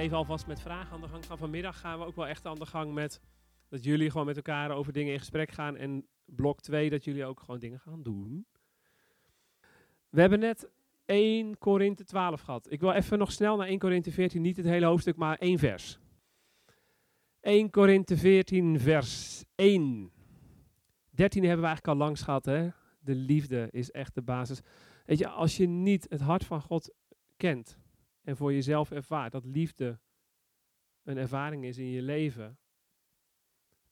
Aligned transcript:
even 0.00 0.16
alvast 0.16 0.46
met 0.46 0.60
vragen 0.60 0.92
aan 0.92 1.00
de 1.00 1.08
gang 1.08 1.26
gaan. 1.26 1.38
Vanmiddag 1.38 1.80
gaan 1.80 1.98
we 1.98 2.04
ook 2.04 2.16
wel 2.16 2.26
echt 2.26 2.46
aan 2.46 2.58
de 2.58 2.66
gang 2.66 2.92
met 2.92 3.20
dat 3.68 3.84
jullie 3.84 4.10
gewoon 4.10 4.26
met 4.26 4.36
elkaar 4.36 4.70
over 4.70 4.92
dingen 4.92 5.12
in 5.12 5.18
gesprek 5.18 5.50
gaan. 5.50 5.76
En 5.76 6.06
blok 6.24 6.60
2 6.60 6.90
dat 6.90 7.04
jullie 7.04 7.24
ook 7.24 7.40
gewoon 7.40 7.60
dingen 7.60 7.80
gaan 7.80 8.02
doen. 8.02 8.46
We 10.08 10.20
hebben 10.20 10.38
net 10.38 10.70
1 11.04 11.58
Korinthe 11.58 12.04
12 12.04 12.40
gehad. 12.40 12.70
Ik 12.70 12.80
wil 12.80 12.92
even 12.92 13.18
nog 13.18 13.32
snel 13.32 13.56
naar 13.56 13.66
1 13.66 13.78
Korinthe 13.78 14.12
14, 14.12 14.42
niet 14.42 14.56
het 14.56 14.66
hele 14.66 14.86
hoofdstuk, 14.86 15.16
maar 15.16 15.36
één 15.36 15.58
vers. 15.58 15.98
1 17.40 17.70
Korinthe 17.70 18.16
14, 18.16 18.80
vers 18.80 19.44
1. 19.54 20.12
13 21.10 21.42
hebben 21.42 21.60
we 21.60 21.66
eigenlijk 21.66 21.98
al 21.98 22.06
langs 22.06 22.22
gehad, 22.22 22.44
hè? 22.44 22.68
De 23.00 23.14
liefde 23.14 23.68
is 23.70 23.90
echt 23.90 24.14
de 24.14 24.22
basis. 24.22 24.60
Weet 25.06 25.18
je, 25.18 25.28
als 25.28 25.56
je 25.56 25.66
niet 25.66 26.06
het 26.08 26.20
hart 26.20 26.44
van 26.44 26.60
God 26.60 26.94
kent 27.36 27.78
en 28.22 28.36
voor 28.36 28.52
jezelf 28.52 28.90
ervaart 28.90 29.32
dat 29.32 29.44
liefde 29.44 30.00
een 31.02 31.16
ervaring 31.16 31.64
is 31.64 31.78
in 31.78 31.90
je 31.90 32.02
leven, 32.02 32.58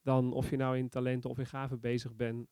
dan 0.02 0.32
of 0.32 0.50
je 0.50 0.56
nou 0.56 0.76
in 0.76 0.88
talenten 0.88 1.30
of 1.30 1.38
in 1.38 1.46
gaven 1.46 1.80
bezig 1.80 2.14
bent. 2.14 2.48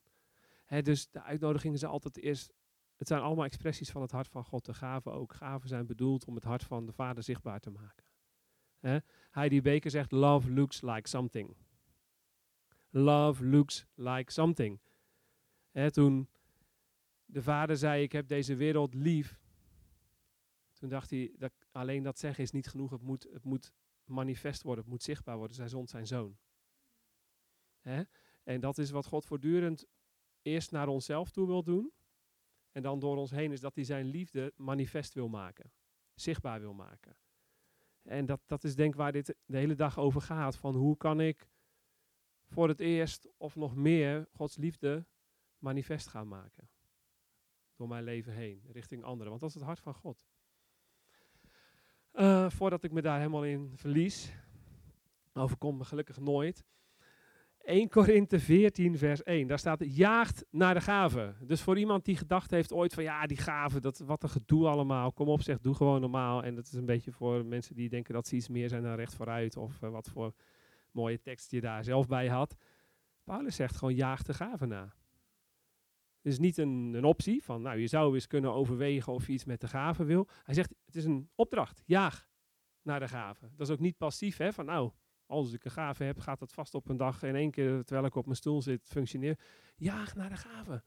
Hè, 0.65 0.81
dus 0.81 1.09
de 1.09 1.21
uitnodiging 1.21 1.73
is 1.73 1.83
altijd 1.83 2.17
eerst, 2.17 2.53
het 2.95 3.07
zijn 3.07 3.21
allemaal 3.21 3.45
expressies 3.45 3.89
van 3.89 4.01
het 4.01 4.11
hart 4.11 4.27
van 4.27 4.43
God. 4.43 4.65
De 4.65 4.73
gaven 4.73 5.13
ook. 5.13 5.33
Gaven 5.33 5.67
zijn 5.69 5.85
bedoeld 5.85 6.25
om 6.25 6.35
het 6.35 6.43
hart 6.43 6.63
van 6.63 6.85
de 6.85 6.91
Vader 6.91 7.23
zichtbaar 7.23 7.59
te 7.59 7.69
maken. 7.69 8.05
Hè? 8.79 8.97
Heidi 9.31 9.61
Baker 9.61 9.91
zegt, 9.91 10.11
love 10.11 10.51
looks 10.51 10.81
like 10.81 11.07
something. 11.07 11.55
Love 12.89 13.45
looks 13.45 13.85
like 13.95 14.31
something. 14.31 14.79
Hè, 15.71 15.91
toen 15.91 16.29
de 17.25 17.41
vader 17.41 17.77
zei, 17.77 18.03
ik 18.03 18.11
heb 18.11 18.27
deze 18.27 18.55
wereld 18.55 18.93
lief. 18.93 19.39
Toen 20.77 20.89
dacht 20.89 21.09
hij, 21.09 21.33
dat 21.37 21.53
alleen 21.71 22.03
dat 22.03 22.19
zeggen 22.19 22.43
is 22.43 22.51
niet 22.51 22.67
genoeg. 22.67 22.91
Het 22.91 23.01
moet, 23.01 23.23
het 23.23 23.43
moet 23.43 23.73
manifest 24.03 24.63
worden, 24.63 24.83
het 24.83 24.93
moet 24.93 25.03
zichtbaar 25.03 25.37
worden. 25.37 25.55
Zij 25.55 25.67
zond 25.67 25.89
zijn 25.89 26.07
zoon. 26.07 26.37
Hè? 27.79 28.03
En 28.43 28.59
dat 28.59 28.77
is 28.77 28.89
wat 28.89 29.05
God 29.05 29.25
voortdurend 29.25 29.85
eerst 30.41 30.71
naar 30.71 30.87
onszelf 30.87 31.31
toe 31.31 31.47
wil 31.47 31.63
doen. 31.63 31.93
En 32.71 32.81
dan 32.81 32.99
door 32.99 33.17
ons 33.17 33.31
heen 33.31 33.51
is 33.51 33.59
dat 33.59 33.75
hij 33.75 33.83
zijn 33.83 34.05
liefde 34.05 34.53
manifest 34.55 35.13
wil 35.13 35.29
maken. 35.29 35.71
Zichtbaar 36.15 36.59
wil 36.59 36.73
maken. 36.73 37.17
En 38.01 38.25
dat, 38.25 38.41
dat 38.45 38.63
is 38.63 38.75
denk 38.75 38.91
ik 38.91 38.99
waar 38.99 39.11
dit 39.11 39.35
de 39.45 39.57
hele 39.57 39.75
dag 39.75 39.99
over 39.99 40.21
gaat. 40.21 40.55
Van 40.55 40.75
hoe 40.75 40.97
kan 40.97 41.21
ik 41.21 41.49
voor 42.47 42.67
het 42.67 42.79
eerst 42.79 43.27
of 43.37 43.55
nog 43.55 43.75
meer 43.75 44.27
Gods 44.31 44.55
liefde 44.55 45.05
manifest 45.57 46.07
gaan 46.07 46.27
maken. 46.27 46.69
Door 47.75 47.87
mijn 47.87 48.03
leven 48.03 48.33
heen, 48.33 48.63
richting 48.71 49.03
anderen. 49.03 49.29
Want 49.29 49.41
dat 49.41 49.49
is 49.49 49.55
het 49.55 49.65
hart 49.65 49.79
van 49.79 49.93
God. 49.93 50.27
Uh, 52.19 52.49
voordat 52.49 52.83
ik 52.83 52.91
me 52.91 53.01
daar 53.01 53.17
helemaal 53.17 53.43
in 53.43 53.71
verlies, 53.75 54.33
overkomt 55.33 55.77
me 55.77 55.83
gelukkig 55.83 56.19
nooit. 56.19 56.65
1 57.61 57.89
Korinthe 57.89 58.39
14, 58.39 58.97
vers 58.97 59.23
1. 59.23 59.47
Daar 59.47 59.59
staat, 59.59 59.95
jaagt 59.95 60.45
naar 60.51 60.73
de 60.73 60.81
gave. 60.81 61.33
Dus 61.41 61.61
voor 61.61 61.77
iemand 61.77 62.05
die 62.05 62.17
gedacht 62.17 62.51
heeft 62.51 62.73
ooit 62.73 62.93
van, 62.93 63.03
ja, 63.03 63.25
die 63.25 63.37
gave, 63.37 63.79
dat, 63.79 63.97
wat 63.97 64.23
een 64.23 64.29
gedoe 64.29 64.67
allemaal. 64.67 65.11
Kom 65.11 65.27
op, 65.27 65.41
zeg, 65.41 65.59
doe 65.59 65.75
gewoon 65.75 66.01
normaal. 66.01 66.43
En 66.43 66.55
dat 66.55 66.65
is 66.65 66.73
een 66.73 66.85
beetje 66.85 67.11
voor 67.11 67.45
mensen 67.45 67.75
die 67.75 67.89
denken 67.89 68.13
dat 68.13 68.27
ze 68.27 68.35
iets 68.35 68.49
meer 68.49 68.69
zijn 68.69 68.83
dan 68.83 68.95
recht 68.95 69.15
vooruit. 69.15 69.57
Of 69.57 69.81
uh, 69.81 69.89
wat 69.89 70.09
voor 70.09 70.33
mooie 70.91 71.21
tekst 71.21 71.51
je 71.51 71.61
daar 71.61 71.83
zelf 71.83 72.07
bij 72.07 72.27
had. 72.27 72.55
Paulus 73.23 73.55
zegt 73.55 73.75
gewoon, 73.75 73.95
jaag 73.95 74.23
de 74.23 74.33
gave 74.33 74.65
na. 74.65 74.93
Is 76.27 76.39
niet 76.39 76.57
een, 76.57 76.93
een 76.93 77.05
optie 77.05 77.43
van, 77.43 77.61
nou, 77.61 77.79
je 77.79 77.87
zou 77.87 78.13
eens 78.13 78.27
kunnen 78.27 78.53
overwegen 78.53 79.13
of 79.13 79.27
je 79.27 79.33
iets 79.33 79.45
met 79.45 79.61
de 79.61 79.67
gave 79.67 80.03
wil. 80.03 80.27
Hij 80.43 80.53
zegt, 80.53 80.73
het 80.85 80.95
is 80.95 81.05
een 81.05 81.29
opdracht, 81.35 81.83
jaag 81.85 82.29
naar 82.81 82.99
de 82.99 83.07
gave. 83.07 83.49
Dat 83.55 83.67
is 83.67 83.73
ook 83.73 83.79
niet 83.79 83.97
passief, 83.97 84.37
hè, 84.37 84.53
van 84.53 84.65
nou, 84.65 84.91
als 85.25 85.53
ik 85.53 85.65
een 85.65 85.71
gave 85.71 86.03
heb, 86.03 86.19
gaat 86.19 86.39
dat 86.39 86.53
vast 86.53 86.75
op 86.75 86.89
een 86.89 86.97
dag 86.97 87.23
in 87.23 87.35
één 87.35 87.51
keer, 87.51 87.83
terwijl 87.83 88.07
ik 88.07 88.15
op 88.15 88.25
mijn 88.25 88.37
stoel 88.37 88.61
zit, 88.61 88.87
functioneren. 88.87 89.37
Jaag 89.75 90.15
naar 90.15 90.29
de 90.29 90.35
gave. 90.35 90.83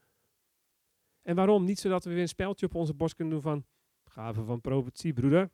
En 1.22 1.34
waarom? 1.34 1.64
Niet 1.64 1.80
zodat 1.80 2.04
we 2.04 2.10
weer 2.10 2.22
een 2.22 2.28
speltje 2.28 2.66
op 2.66 2.74
onze 2.74 2.94
borst 2.94 3.14
kunnen 3.14 3.34
doen 3.34 3.42
van, 3.42 3.64
gave 4.04 4.44
van 4.44 4.60
profetie, 4.60 5.12
broeder. 5.12 5.50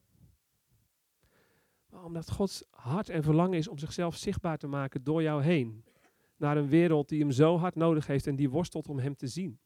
Omdat 1.91 2.31
Gods 2.31 2.65
hart 2.71 3.09
en 3.09 3.23
verlangen 3.23 3.59
is 3.59 3.69
om 3.69 3.79
zichzelf 3.79 4.17
zichtbaar 4.17 4.59
te 4.59 4.67
maken 4.67 5.05
door 5.05 5.23
jou 5.23 5.43
heen. 5.43 5.85
Naar 6.37 6.57
een 6.57 6.69
wereld 6.69 7.09
die 7.09 7.21
hem 7.21 7.31
zo 7.31 7.59
hard 7.59 7.75
nodig 7.75 8.07
heeft 8.07 8.27
en 8.27 8.37
die 8.37 8.51
worstelt 8.51 8.89
om 8.89 8.99
hem 8.99 9.17
te 9.17 9.27
zien. 9.27 9.61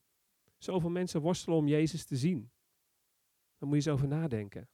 Zoveel 0.62 0.90
mensen 0.90 1.20
worstelen 1.20 1.58
om 1.58 1.68
Jezus 1.68 2.04
te 2.04 2.16
zien. 2.16 2.50
Daar 3.58 3.68
moet 3.68 3.82
je 3.82 3.90
eens 3.90 3.98
over 3.98 4.08
nadenken. 4.08 4.68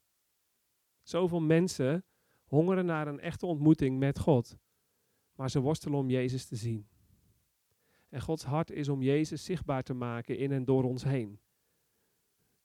Zoveel 1.02 1.40
mensen 1.40 2.04
hongeren 2.44 2.86
naar 2.86 3.06
een 3.06 3.20
echte 3.20 3.46
ontmoeting 3.46 3.98
met 3.98 4.18
God. 4.18 4.58
Maar 5.34 5.50
ze 5.50 5.60
worstelen 5.60 5.98
om 5.98 6.10
Jezus 6.10 6.46
te 6.46 6.56
zien. 6.56 6.88
En 8.08 8.20
Gods 8.20 8.44
hart 8.44 8.70
is 8.70 8.88
om 8.88 9.02
Jezus 9.02 9.44
zichtbaar 9.44 9.82
te 9.82 9.94
maken 9.94 10.38
in 10.38 10.52
en 10.52 10.64
door 10.64 10.84
ons 10.84 11.04
heen. 11.04 11.40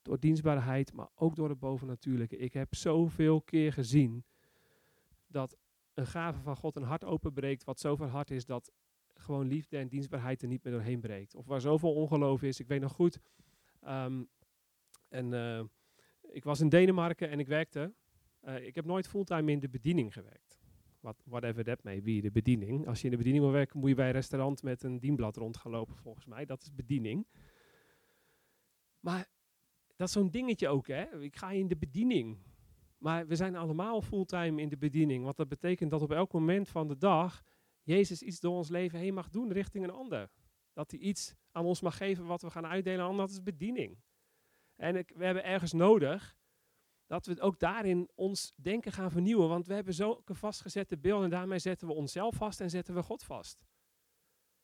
Door 0.01 0.19
dienstbaarheid, 0.19 0.93
maar 0.93 1.09
ook 1.15 1.35
door 1.35 1.49
het 1.49 1.59
bovennatuurlijke. 1.59 2.37
Ik 2.37 2.53
heb 2.53 2.75
zoveel 2.75 3.41
keer 3.41 3.73
gezien 3.73 4.25
dat 5.27 5.57
een 5.93 6.07
gave 6.07 6.41
van 6.41 6.55
God 6.55 6.75
een 6.75 6.83
hart 6.83 7.03
openbreekt 7.03 7.63
wat 7.63 7.79
zoveel 7.79 8.07
hard 8.07 8.31
is 8.31 8.45
dat 8.45 8.71
gewoon 9.21 9.47
liefde 9.47 9.77
en 9.77 9.87
dienstbaarheid 9.87 10.41
er 10.41 10.47
niet 10.47 10.63
meer 10.63 10.73
doorheen 10.73 10.99
breekt. 10.99 11.35
Of 11.35 11.45
waar 11.45 11.61
zoveel 11.61 11.93
ongeloof 11.93 12.41
is. 12.41 12.59
Ik 12.59 12.67
weet 12.67 12.81
nog 12.81 12.93
goed, 12.93 13.19
um, 13.87 14.29
en, 15.09 15.31
uh, 15.31 15.63
ik 16.21 16.43
was 16.43 16.59
in 16.59 16.69
Denemarken 16.69 17.29
en 17.29 17.39
ik 17.39 17.47
werkte. 17.47 17.93
Uh, 18.43 18.65
ik 18.65 18.75
heb 18.75 18.85
nooit 18.85 19.07
fulltime 19.07 19.51
in 19.51 19.59
de 19.59 19.69
bediening 19.69 20.13
gewerkt. 20.13 20.59
What, 20.99 21.23
whatever 21.25 21.63
that 21.63 21.83
may 21.83 22.01
be, 22.01 22.21
de 22.21 22.31
bediening. 22.31 22.87
Als 22.87 22.99
je 22.99 23.05
in 23.05 23.11
de 23.11 23.17
bediening 23.17 23.43
wil 23.43 23.53
werken, 23.53 23.79
moet 23.79 23.89
je 23.89 23.95
bij 23.95 24.07
een 24.07 24.11
restaurant 24.11 24.63
met 24.63 24.83
een 24.83 24.99
dienblad 24.99 25.35
rond 25.35 25.57
gaan 25.57 25.71
lopen, 25.71 25.97
volgens 25.97 26.25
mij. 26.25 26.45
Dat 26.45 26.61
is 26.61 26.73
bediening. 26.73 27.27
Maar 28.99 29.29
dat 29.95 30.07
is 30.07 30.13
zo'n 30.13 30.29
dingetje 30.29 30.67
ook, 30.67 30.87
hè. 30.87 31.21
Ik 31.21 31.35
ga 31.35 31.51
in 31.51 31.67
de 31.67 31.77
bediening. 31.77 32.37
Maar 32.97 33.27
we 33.27 33.35
zijn 33.35 33.55
allemaal 33.55 34.01
fulltime 34.01 34.61
in 34.61 34.69
de 34.69 34.77
bediening. 34.77 35.23
Want 35.23 35.37
dat 35.37 35.47
betekent 35.47 35.91
dat 35.91 36.01
op 36.01 36.11
elk 36.11 36.33
moment 36.33 36.69
van 36.69 36.87
de 36.87 36.97
dag 36.97 37.43
Jezus 37.81 38.21
iets 38.21 38.39
door 38.39 38.55
ons 38.55 38.69
leven 38.69 38.99
heen 38.99 39.13
mag 39.13 39.29
doen 39.29 39.51
richting 39.51 39.83
een 39.83 39.91
ander. 39.91 40.31
Dat 40.73 40.91
hij 40.91 40.99
iets 40.99 41.35
aan 41.51 41.65
ons 41.65 41.81
mag 41.81 41.97
geven 41.97 42.25
wat 42.25 42.41
we 42.41 42.49
gaan 42.49 42.65
uitdelen 42.65 43.05
aan 43.05 43.17
dat 43.17 43.29
is 43.29 43.43
bediening. 43.43 43.99
En 44.75 44.95
ik, 44.95 45.11
we 45.15 45.25
hebben 45.25 45.43
ergens 45.43 45.73
nodig 45.73 46.35
dat 47.05 47.25
we 47.25 47.41
ook 47.41 47.59
daarin 47.59 48.09
ons 48.15 48.53
denken 48.55 48.91
gaan 48.91 49.11
vernieuwen. 49.11 49.49
Want 49.49 49.67
we 49.67 49.73
hebben 49.73 49.93
zulke 49.93 50.35
vastgezette 50.35 50.97
beelden 50.97 51.23
en 51.23 51.29
daarmee 51.29 51.59
zetten 51.59 51.87
we 51.87 51.93
onszelf 51.93 52.35
vast 52.35 52.61
en 52.61 52.69
zetten 52.69 52.93
we 52.95 53.03
God 53.03 53.23
vast. 53.23 53.65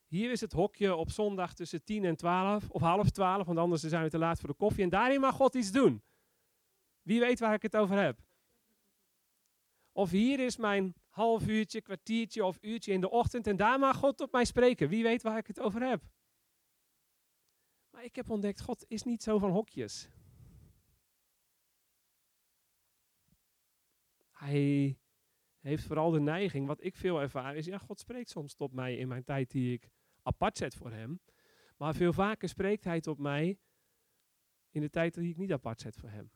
Hier 0.06 0.30
is 0.30 0.40
het 0.40 0.52
hokje 0.52 0.94
op 0.94 1.10
zondag 1.10 1.54
tussen 1.54 1.84
10 1.84 2.04
en 2.04 2.16
12 2.16 2.70
of 2.70 2.80
half 2.80 3.10
12, 3.10 3.46
want 3.46 3.58
anders 3.58 3.82
zijn 3.82 4.02
we 4.02 4.10
te 4.10 4.18
laat 4.18 4.40
voor 4.40 4.48
de 4.48 4.54
koffie. 4.54 4.82
En 4.82 4.88
daarin 4.88 5.20
mag 5.20 5.34
God 5.34 5.54
iets 5.54 5.72
doen. 5.72 6.02
Wie 7.02 7.20
weet 7.20 7.38
waar 7.38 7.54
ik 7.54 7.62
het 7.62 7.76
over 7.76 7.96
heb? 7.96 8.20
Of 9.92 10.10
hier 10.10 10.40
is 10.40 10.56
mijn 10.56 10.94
half 11.18 11.46
uurtje, 11.46 11.80
kwartiertje 11.80 12.44
of 12.44 12.58
uurtje 12.60 12.92
in 12.92 13.00
de 13.00 13.10
ochtend 13.10 13.46
en 13.46 13.56
daar 13.56 13.78
mag 13.78 13.96
God 13.96 14.20
op 14.20 14.32
mij 14.32 14.44
spreken. 14.44 14.88
Wie 14.88 15.02
weet 15.02 15.22
waar 15.22 15.38
ik 15.38 15.46
het 15.46 15.60
over 15.60 15.88
heb. 15.88 16.02
Maar 17.90 18.04
ik 18.04 18.16
heb 18.16 18.30
ontdekt, 18.30 18.60
God 18.60 18.84
is 18.88 19.02
niet 19.02 19.22
zo 19.22 19.38
van 19.38 19.50
hokjes. 19.50 20.08
Hij 24.30 24.98
heeft 25.60 25.84
vooral 25.84 26.10
de 26.10 26.20
neiging, 26.20 26.66
wat 26.66 26.84
ik 26.84 26.96
veel 26.96 27.20
ervaar, 27.20 27.56
is 27.56 27.66
ja, 27.66 27.78
God 27.78 28.00
spreekt 28.00 28.30
soms 28.30 28.54
tot 28.54 28.72
mij 28.72 28.96
in 28.96 29.08
mijn 29.08 29.24
tijd 29.24 29.50
die 29.50 29.72
ik 29.72 29.90
apart 30.22 30.56
zet 30.56 30.74
voor 30.74 30.90
hem. 30.90 31.20
Maar 31.76 31.94
veel 31.94 32.12
vaker 32.12 32.48
spreekt 32.48 32.84
hij 32.84 33.00
tot 33.00 33.18
mij 33.18 33.58
in 34.70 34.80
de 34.80 34.90
tijd 34.90 35.14
die 35.14 35.30
ik 35.30 35.36
niet 35.36 35.52
apart 35.52 35.80
zet 35.80 35.96
voor 35.96 36.10
hem. 36.10 36.30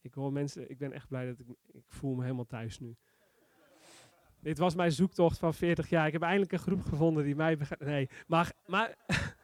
Ik 0.00 0.14
hoor 0.14 0.32
mensen, 0.32 0.70
ik 0.70 0.78
ben 0.78 0.92
echt 0.92 1.08
blij 1.08 1.26
dat 1.26 1.38
ik, 1.38 1.46
ik 1.66 1.84
voel 1.86 2.14
me 2.14 2.22
helemaal 2.22 2.46
thuis 2.46 2.78
nu. 2.78 2.96
Dit 4.40 4.58
was 4.58 4.74
mijn 4.74 4.92
zoektocht 4.92 5.38
van 5.38 5.54
40 5.54 5.88
jaar. 5.88 6.06
Ik 6.06 6.12
heb 6.12 6.22
eindelijk 6.22 6.52
een 6.52 6.58
groep 6.58 6.82
gevonden 6.82 7.24
die 7.24 7.36
mij 7.36 7.58
Nee, 7.78 8.08
maar, 8.26 8.52
maar 8.66 8.96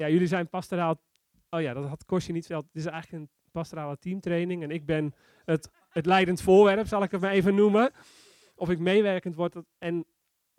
ja, 0.00 0.08
jullie 0.08 0.26
zijn 0.26 0.48
pastoraal. 0.48 1.00
Oh 1.50 1.60
ja, 1.60 1.72
dat 1.72 1.88
had 1.88 2.04
Kostje 2.04 2.32
niet 2.32 2.46
veel. 2.46 2.56
Het 2.56 2.66
is 2.72 2.86
eigenlijk 2.86 3.22
een 3.22 3.30
pastorale 3.50 3.98
teamtraining 3.98 4.62
en 4.62 4.70
ik 4.70 4.86
ben 4.86 5.14
het, 5.44 5.70
het 5.88 6.06
leidend 6.06 6.42
voorwerp, 6.42 6.86
zal 6.86 7.02
ik 7.02 7.10
het 7.10 7.20
maar 7.20 7.30
even 7.30 7.54
noemen. 7.54 7.92
Of 8.54 8.70
ik 8.70 8.78
meewerkend 8.78 9.34
word. 9.34 9.56
En 9.78 10.06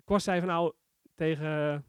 Kost 0.03 0.23
zei 0.23 0.39
van 0.39 0.47
nou 0.47 0.73
tegen, 1.15 1.85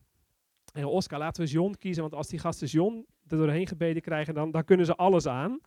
tegen 0.65 0.91
Oscar, 0.91 1.19
laten 1.19 1.45
we 1.45 1.51
John 1.51 1.75
kiezen, 1.79 2.03
want 2.03 2.15
als 2.15 2.29
die 2.29 2.39
gasten 2.39 2.69
John 2.69 3.07
er 3.27 3.37
doorheen 3.37 3.67
gebeden 3.67 4.03
krijgen, 4.03 4.35
dan, 4.35 4.51
dan 4.51 4.65
kunnen 4.65 4.87
ze 4.87 4.97
alles 4.97 5.27
aan. 5.27 5.61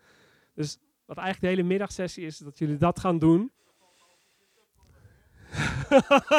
Dus 0.60 0.78
wat 1.06 1.18
eigenlijk 1.18 1.40
de 1.40 1.48
hele 1.48 1.70
middagsessie 1.70 2.26
is, 2.26 2.38
dat 2.38 2.58
jullie 2.58 2.78
dat 2.78 3.00
gaan 3.00 3.20
doen. 3.20 3.52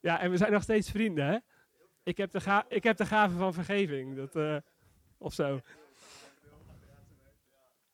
ja, 0.00 0.20
en 0.20 0.30
we 0.30 0.36
zijn 0.36 0.52
nog 0.52 0.62
steeds 0.62 0.90
vrienden, 0.90 1.26
hè? 1.26 1.38
Ik 2.02 2.16
heb 2.16 2.30
de, 2.30 2.40
ga 2.40 2.64
ik 2.68 2.82
heb 2.82 2.96
de 2.96 3.06
gave 3.06 3.36
van 3.36 3.54
vergeving, 3.54 4.16
dat, 4.16 4.36
uh, 4.36 4.56
of 5.18 5.34
zo. 5.34 5.60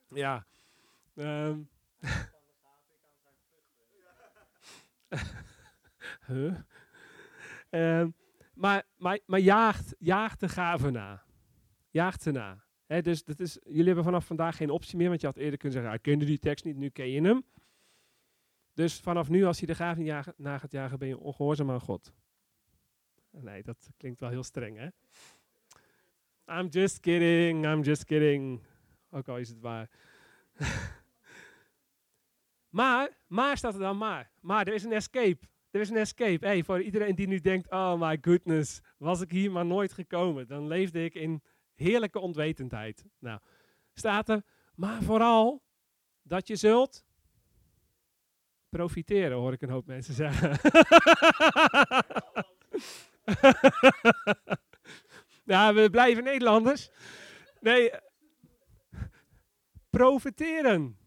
Ja. 0.09 0.47
Ehm, 7.71 8.11
maar, 8.55 8.83
maar, 8.97 9.19
maar 9.27 9.41
jaagt, 9.41 9.95
jaagt 9.99 10.41
de 10.41 10.49
gave 10.49 10.91
na. 10.91 11.23
Jaagt 11.91 12.23
ze 12.23 12.31
na. 12.31 12.66
Dus 12.87 13.25
dat 13.25 13.41
is, 13.41 13.59
jullie 13.63 13.87
hebben 13.87 14.05
vanaf 14.05 14.27
vandaag 14.27 14.57
geen 14.57 14.71
optie 14.71 14.97
meer, 14.97 15.09
want 15.09 15.21
je 15.21 15.27
had 15.27 15.37
eerder 15.37 15.59
kunnen 15.59 15.79
zeggen, 15.79 15.97
ik 15.97 16.03
kende 16.03 16.25
die 16.25 16.39
tekst 16.39 16.65
niet, 16.65 16.77
nu 16.77 16.89
ken 16.89 17.11
je 17.11 17.21
hem. 17.21 17.45
Dus 18.75 19.01
vanaf 19.01 19.29
nu, 19.29 19.45
als 19.45 19.61
je 19.61 19.67
de 19.67 19.75
gave 19.75 20.01
niet 20.01 20.37
na 20.37 20.59
gaat 20.59 20.73
jagen, 20.73 20.99
ben 20.99 21.09
je 21.09 21.19
ongehoorzaam 21.19 21.71
aan 21.71 21.81
God. 21.81 22.13
Nee, 23.31 23.63
dat 23.63 23.91
klinkt 23.97 24.21
wel 24.21 24.31
heel 24.31 24.43
streng, 24.43 24.77
hè? 24.77 24.89
I'm 26.61 26.69
just 26.69 27.01
kidding, 27.01 27.67
I'm 27.67 27.83
just 27.83 28.05
kidding. 28.05 28.63
Ook 29.11 29.29
al 29.29 29.39
is 29.39 29.49
het 29.49 29.61
waar. 29.61 29.91
maar, 32.79 33.11
maar 33.27 33.57
staat 33.57 33.75
er 33.75 33.81
dan 33.81 33.99
maar. 33.99 34.31
Maar 34.41 34.67
er 34.67 34.75
is 34.75 34.85
een 34.85 34.93
escape. 34.93 35.39
Er 35.71 35.81
is 35.81 35.91
een 35.91 35.97
escape. 35.97 36.47
Hey, 36.47 36.65
voor 36.65 36.83
iedereen 36.83 37.15
die 37.15 37.27
nu 37.27 37.41
denkt, 37.41 37.71
oh 37.71 38.01
my 38.01 38.19
goodness, 38.21 38.81
was 38.99 39.21
ik 39.21 39.31
hier 39.31 39.53
maar 39.53 39.67
nooit 39.67 39.93
gekomen. 39.93 40.47
Dan 40.47 40.67
leefde 40.67 41.05
ik 41.05 41.15
in 41.15 41.43
heerlijke 41.77 42.19
onwetendheid. 42.19 43.05
Nou, 43.19 43.41
staat 43.93 44.29
er, 44.29 44.43
maar 44.75 45.03
vooral 45.03 45.63
dat 46.23 46.47
je 46.47 46.57
zult 46.57 47.05
profiteren, 48.69 49.37
hoor 49.37 49.53
ik 49.53 49.63
een 49.63 49.71
hoop 49.71 49.87
mensen 49.87 50.15
zeggen. 50.15 50.51
ja, 55.53 55.75
we 55.75 55.89
blijven 55.91 56.25
Nederlanders. 56.25 56.91
Nee, 57.61 57.91
profiteren. 59.91 60.99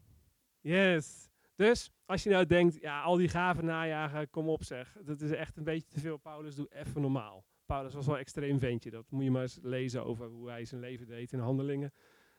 Yes. 0.60 1.28
Dus 1.54 1.90
als 2.04 2.22
je 2.22 2.30
nou 2.30 2.46
denkt, 2.46 2.80
ja, 2.80 3.02
al 3.02 3.16
die 3.16 3.28
gaven 3.28 3.64
najagen, 3.64 4.30
kom 4.30 4.48
op 4.48 4.64
zeg. 4.64 4.96
Dat 5.00 5.20
is 5.20 5.30
echt 5.30 5.56
een 5.56 5.64
beetje 5.64 5.88
te 5.88 6.00
veel. 6.00 6.16
Paulus, 6.16 6.54
doe 6.54 6.68
even 6.70 7.00
normaal. 7.00 7.44
Paulus 7.70 7.94
was 7.94 8.06
wel 8.06 8.14
een 8.14 8.20
extreem 8.20 8.58
ventje. 8.58 8.90
Dat 8.90 9.10
moet 9.10 9.24
je 9.24 9.30
maar 9.30 9.42
eens 9.42 9.58
lezen 9.62 10.04
over 10.04 10.28
hoe 10.28 10.48
hij 10.48 10.64
zijn 10.64 10.80
leven 10.80 11.06
deed 11.06 11.32
in 11.32 11.38
handelingen. 11.38 11.92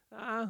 Ah, 0.09 0.49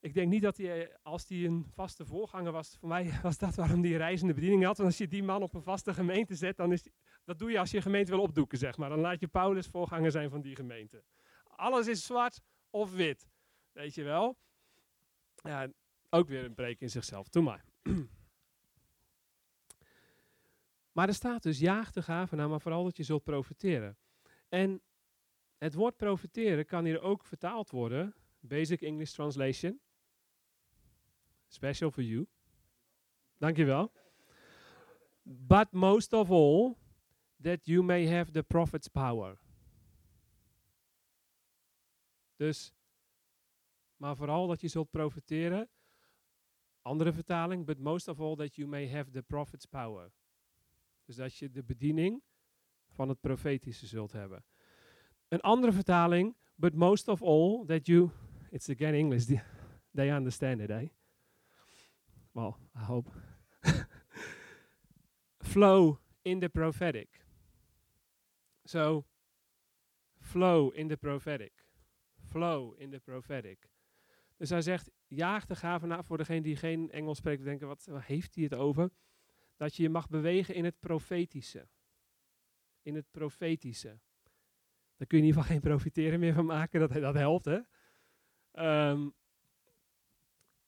ik 0.00 0.14
denk 0.14 0.30
niet 0.30 0.42
dat 0.42 0.56
hij, 0.56 0.96
als 1.02 1.28
hij 1.28 1.44
een 1.44 1.66
vaste 1.74 2.06
voorganger 2.06 2.52
was, 2.52 2.76
voor 2.78 2.88
mij 2.88 3.12
was 3.22 3.38
dat 3.38 3.54
waarom 3.54 3.82
hij 3.82 3.92
reizende 3.92 4.34
bediening 4.34 4.64
had. 4.64 4.76
Want 4.76 4.88
als 4.88 4.98
je 4.98 5.08
die 5.08 5.22
man 5.22 5.42
op 5.42 5.54
een 5.54 5.62
vaste 5.62 5.94
gemeente 5.94 6.34
zet, 6.34 6.56
dan 6.56 6.72
is 6.72 6.86
dat 7.24 7.38
doe 7.38 7.50
je 7.50 7.58
als 7.58 7.70
je 7.70 7.82
gemeente 7.82 8.10
wil 8.10 8.20
opdoeken, 8.20 8.58
zeg 8.58 8.76
maar. 8.76 8.88
Dan 8.88 9.00
laat 9.00 9.20
je 9.20 9.28
Paulus 9.28 9.66
voorganger 9.66 10.10
zijn 10.10 10.30
van 10.30 10.40
die 10.40 10.56
gemeente. 10.56 11.04
Alles 11.44 11.86
is 11.86 12.06
zwart 12.06 12.40
of 12.70 12.92
wit, 12.92 13.28
weet 13.72 13.94
je 13.94 14.02
wel. 14.02 14.36
Ja, 15.34 15.68
ook 16.10 16.28
weer 16.28 16.44
een 16.44 16.54
breek 16.54 16.80
in 16.80 16.90
zichzelf. 16.90 17.28
Doe 17.28 17.42
maar. 17.42 17.64
maar 20.92 21.08
er 21.08 21.14
staat 21.14 21.42
dus, 21.42 21.58
jaag 21.58 21.90
de 21.90 22.02
gave 22.02 22.36
nou, 22.36 22.50
maar 22.50 22.60
vooral 22.60 22.84
dat 22.84 22.96
je 22.96 23.02
zult 23.02 23.24
profiteren. 23.24 23.96
En 24.48 24.82
het 25.58 25.74
woord 25.74 25.96
profiteren 25.96 26.66
kan 26.66 26.84
hier 26.84 27.00
ook 27.00 27.24
vertaald 27.24 27.70
worden. 27.70 28.14
Basic 28.40 28.82
English 28.82 29.12
Translation. 29.12 29.80
Special 31.46 31.90
for 31.90 32.02
you. 32.02 32.26
Dankjewel. 33.38 33.92
But 35.22 35.72
most 35.72 36.12
of 36.12 36.30
all, 36.30 36.76
that 37.42 37.66
you 37.66 37.82
may 37.82 38.06
have 38.08 38.32
the 38.32 38.42
prophet's 38.42 38.88
power. 38.88 39.38
Dus, 42.36 42.74
maar 43.96 44.16
vooral 44.16 44.46
dat 44.46 44.60
je 44.60 44.68
zult 44.68 44.90
profiteren. 44.90 45.68
Andere 46.82 47.12
vertaling, 47.12 47.66
but 47.66 47.78
most 47.78 48.08
of 48.08 48.20
all 48.20 48.36
that 48.36 48.54
you 48.54 48.68
may 48.68 48.90
have 48.90 49.10
the 49.10 49.22
prophet's 49.22 49.66
power. 49.66 50.12
Dus 51.04 51.16
dat 51.16 51.36
je 51.36 51.50
de 51.50 51.62
bediening 51.62 52.22
van 52.88 53.08
het 53.08 53.20
profetische 53.20 53.86
zult 53.86 54.12
hebben. 54.12 54.44
Een 55.28 55.40
andere 55.40 55.72
vertaling, 55.72 56.36
but 56.54 56.74
most 56.74 57.08
of 57.08 57.22
all 57.22 57.64
that 57.66 57.86
you, 57.86 58.10
it's 58.50 58.68
again 58.68 58.94
English, 58.94 59.26
they 59.94 60.10
understand 60.10 60.60
it, 60.60 60.70
eh? 60.70 60.88
Well, 62.32 62.54
I 62.76 62.84
hope. 62.84 63.10
Flow 65.52 65.98
in 66.22 66.40
the 66.40 66.48
prophetic. 66.48 67.08
So, 68.64 69.04
flow 70.20 70.70
in 70.74 70.88
the 70.88 70.96
prophetic. 70.96 71.52
Flow 72.28 72.74
in 72.78 72.90
the 72.90 73.00
prophetic. 73.00 73.70
Dus 74.36 74.50
hij 74.50 74.62
zegt, 74.62 74.90
jaag 75.06 75.46
de 75.46 75.56
gave 75.56 75.86
na, 75.86 76.02
voor 76.02 76.16
degene 76.16 76.42
die 76.42 76.56
geen 76.56 76.90
Engels 76.90 77.18
spreekt, 77.18 77.44
denken, 77.44 77.66
wat, 77.66 77.88
heeft 77.92 78.34
hij 78.34 78.44
het 78.44 78.54
over? 78.54 78.90
Dat 79.56 79.76
je 79.76 79.82
je 79.82 79.88
mag 79.88 80.08
bewegen 80.08 80.54
in 80.54 80.64
het 80.64 80.80
profetische. 80.80 81.68
In 82.82 82.94
het 82.94 83.10
profetische. 83.10 83.98
Daar 84.96 85.06
kun 85.06 85.18
je 85.18 85.22
in 85.22 85.28
ieder 85.28 85.42
geval 85.42 85.56
geen 85.56 85.70
profiteren 85.70 86.20
meer 86.20 86.34
van 86.34 86.46
maken, 86.46 86.80
dat, 86.80 86.92
dat 86.92 87.14
helpt 87.14 87.44
hè. 87.44 87.60
Ehm, 88.52 89.08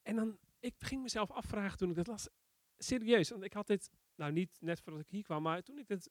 en 0.02 0.16
dan, 0.16 0.38
ik 0.60 0.74
ging 0.78 1.02
mezelf 1.02 1.30
afvragen 1.30 1.78
toen 1.78 1.90
ik 1.90 1.96
dat 1.96 2.06
las, 2.06 2.28
serieus, 2.76 3.30
want 3.30 3.42
ik 3.42 3.52
had 3.52 3.66
dit, 3.66 3.90
nou 4.14 4.32
niet 4.32 4.56
net 4.60 4.80
voordat 4.80 5.02
ik 5.02 5.08
hier 5.08 5.22
kwam, 5.22 5.42
maar 5.42 5.62
toen 5.62 5.78
ik 5.78 5.86
dit, 5.86 6.10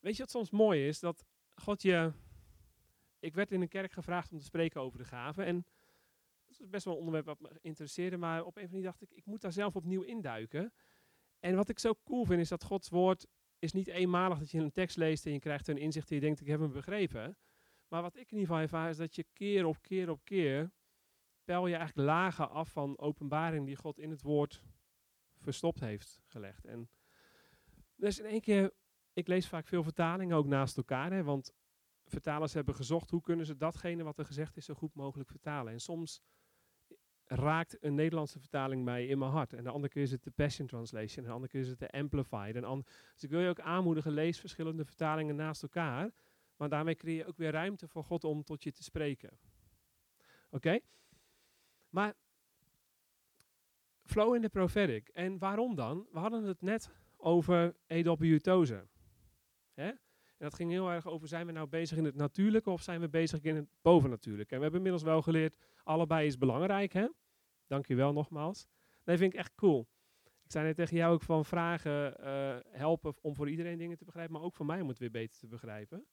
weet 0.00 0.16
je 0.16 0.22
wat 0.22 0.30
soms 0.30 0.50
mooi 0.50 0.88
is? 0.88 1.00
Dat 1.00 1.24
God 1.54 1.82
je, 1.82 2.12
ik 3.18 3.34
werd 3.34 3.52
in 3.52 3.60
een 3.60 3.68
kerk 3.68 3.92
gevraagd 3.92 4.32
om 4.32 4.38
te 4.38 4.44
spreken 4.44 4.80
over 4.80 4.98
de 4.98 5.04
gaven 5.04 5.44
en 5.44 5.66
dat 6.46 6.60
is 6.60 6.68
best 6.68 6.84
wel 6.84 6.94
een 6.94 6.98
onderwerp 6.98 7.26
wat 7.26 7.40
me 7.40 7.58
interesseerde, 7.60 8.16
maar 8.16 8.44
op 8.44 8.56
een 8.56 8.62
of 8.62 8.68
andere 8.68 8.86
dacht 8.86 9.02
ik, 9.02 9.10
ik 9.10 9.26
moet 9.26 9.40
daar 9.40 9.52
zelf 9.52 9.76
opnieuw 9.76 10.02
induiken. 10.02 10.72
En 11.40 11.56
wat 11.56 11.68
ik 11.68 11.78
zo 11.78 11.94
cool 12.04 12.24
vind 12.24 12.40
is 12.40 12.48
dat 12.48 12.64
Gods 12.64 12.88
woord 12.88 13.26
is 13.58 13.72
niet 13.72 13.88
eenmalig 13.88 14.38
dat 14.38 14.50
je 14.50 14.58
een 14.58 14.72
tekst 14.72 14.96
leest 14.96 15.26
en 15.26 15.32
je 15.32 15.38
krijgt 15.38 15.68
een 15.68 15.78
inzicht 15.78 16.08
en 16.10 16.14
je 16.14 16.20
denkt 16.20 16.40
ik 16.40 16.46
heb 16.46 16.60
hem 16.60 16.72
begrepen. 16.72 17.38
Maar 17.88 18.02
wat 18.02 18.16
ik 18.16 18.30
in 18.30 18.38
ieder 18.38 18.46
geval 18.46 18.62
ervaar 18.62 18.90
is 18.90 18.96
dat 18.96 19.14
je 19.14 19.26
keer 19.32 19.66
op 19.66 19.82
keer 19.82 20.10
op 20.10 20.24
keer 20.24 20.70
peil 21.44 21.66
je 21.66 21.76
eigenlijk 21.76 22.08
lagen 22.08 22.50
af 22.50 22.70
van 22.72 22.98
openbaring 22.98 23.66
die 23.66 23.76
God 23.76 23.98
in 23.98 24.10
het 24.10 24.22
woord 24.22 24.62
verstopt 25.38 25.80
heeft 25.80 26.20
gelegd. 26.26 26.64
En 26.64 26.90
dus 27.94 28.18
in 28.18 28.24
één 28.24 28.40
keer, 28.40 28.72
ik 29.12 29.26
lees 29.26 29.48
vaak 29.48 29.66
veel 29.66 29.82
vertalingen 29.82 30.36
ook 30.36 30.46
naast 30.46 30.76
elkaar, 30.76 31.12
hè, 31.12 31.22
want 31.22 31.52
vertalers 32.04 32.52
hebben 32.52 32.74
gezocht 32.74 33.10
hoe 33.10 33.20
kunnen 33.20 33.46
ze 33.46 33.56
datgene 33.56 34.02
wat 34.02 34.18
er 34.18 34.24
gezegd 34.24 34.56
is 34.56 34.64
zo 34.64 34.74
goed 34.74 34.94
mogelijk 34.94 35.30
vertalen. 35.30 35.72
En 35.72 35.80
soms 35.80 36.20
raakt 37.26 37.76
een 37.80 37.94
Nederlandse 37.94 38.38
vertaling 38.38 38.84
mij 38.84 39.06
in 39.06 39.18
mijn 39.18 39.30
hart. 39.30 39.52
En 39.52 39.64
de 39.64 39.70
andere 39.70 39.92
keer 39.92 40.02
is 40.02 40.10
het 40.10 40.24
de 40.24 40.30
Passion 40.30 40.66
Translation, 40.66 41.16
en 41.16 41.24
de 41.24 41.34
andere 41.34 41.52
keer 41.52 41.60
is 41.60 41.68
het 41.68 41.78
de 41.78 41.90
Amplified. 41.90 42.56
En 42.56 42.84
dus 43.12 43.22
ik 43.22 43.30
wil 43.30 43.40
je 43.40 43.48
ook 43.48 43.60
aanmoedigen, 43.60 44.12
lees 44.12 44.40
verschillende 44.40 44.84
vertalingen 44.84 45.36
naast 45.36 45.62
elkaar. 45.62 46.12
Want 46.56 46.70
daarmee 46.70 46.94
creëer 46.94 47.16
je 47.16 47.26
ook 47.26 47.36
weer 47.36 47.52
ruimte 47.52 47.88
voor 47.88 48.04
God 48.04 48.24
om 48.24 48.44
tot 48.44 48.62
je 48.62 48.72
te 48.72 48.82
spreken. 48.82 49.38
Oké? 50.50 50.78
Maar 51.88 52.14
flow 54.02 54.34
in 54.34 54.40
the 54.40 54.48
prophetic. 54.48 55.08
En 55.08 55.38
waarom 55.38 55.74
dan? 55.74 56.06
We 56.12 56.18
hadden 56.18 56.44
het 56.44 56.62
net 56.62 56.90
over 57.16 57.76
E.W. 57.86 58.36
Tozer. 58.36 58.88
Hè? 59.74 59.92
En 60.38 60.44
dat 60.44 60.54
ging 60.54 60.70
heel 60.70 60.90
erg 60.90 61.06
over, 61.06 61.28
zijn 61.28 61.46
we 61.46 61.52
nou 61.52 61.68
bezig 61.68 61.98
in 61.98 62.04
het 62.04 62.14
natuurlijke 62.14 62.70
of 62.70 62.82
zijn 62.82 63.00
we 63.00 63.08
bezig 63.08 63.42
in 63.42 63.56
het 63.56 63.68
bovennatuurlijke? 63.82 64.50
En 64.52 64.56
we 64.56 64.62
hebben 64.62 64.84
inmiddels 64.84 65.10
wel 65.10 65.22
geleerd, 65.22 65.56
allebei 65.82 66.26
is 66.26 66.38
belangrijk. 66.38 66.92
Hè? 66.92 67.08
Dank 67.66 67.86
je 67.86 67.94
wel 67.94 68.12
nogmaals. 68.12 68.66
Dat 69.04 69.18
vind 69.18 69.32
ik 69.32 69.38
echt 69.38 69.54
cool. 69.54 69.88
Ik 70.44 70.52
zei 70.52 70.66
net 70.66 70.76
tegen 70.76 70.96
jou 70.96 71.14
ook 71.14 71.22
van 71.22 71.44
vragen 71.44 72.14
uh, 72.20 72.56
helpen 72.70 73.14
om 73.20 73.34
voor 73.34 73.50
iedereen 73.50 73.78
dingen 73.78 73.96
te 73.96 74.04
begrijpen, 74.04 74.32
maar 74.32 74.42
ook 74.42 74.54
voor 74.54 74.66
mij 74.66 74.80
om 74.80 74.88
het 74.88 74.98
weer 74.98 75.10
beter 75.10 75.38
te 75.38 75.46
begrijpen. 75.46 76.06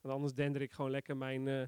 Want 0.00 0.14
anders 0.14 0.34
dender 0.34 0.62
ik 0.62 0.72
gewoon 0.72 0.90
lekker 0.90 1.16
mijn, 1.16 1.46
uh, 1.46 1.62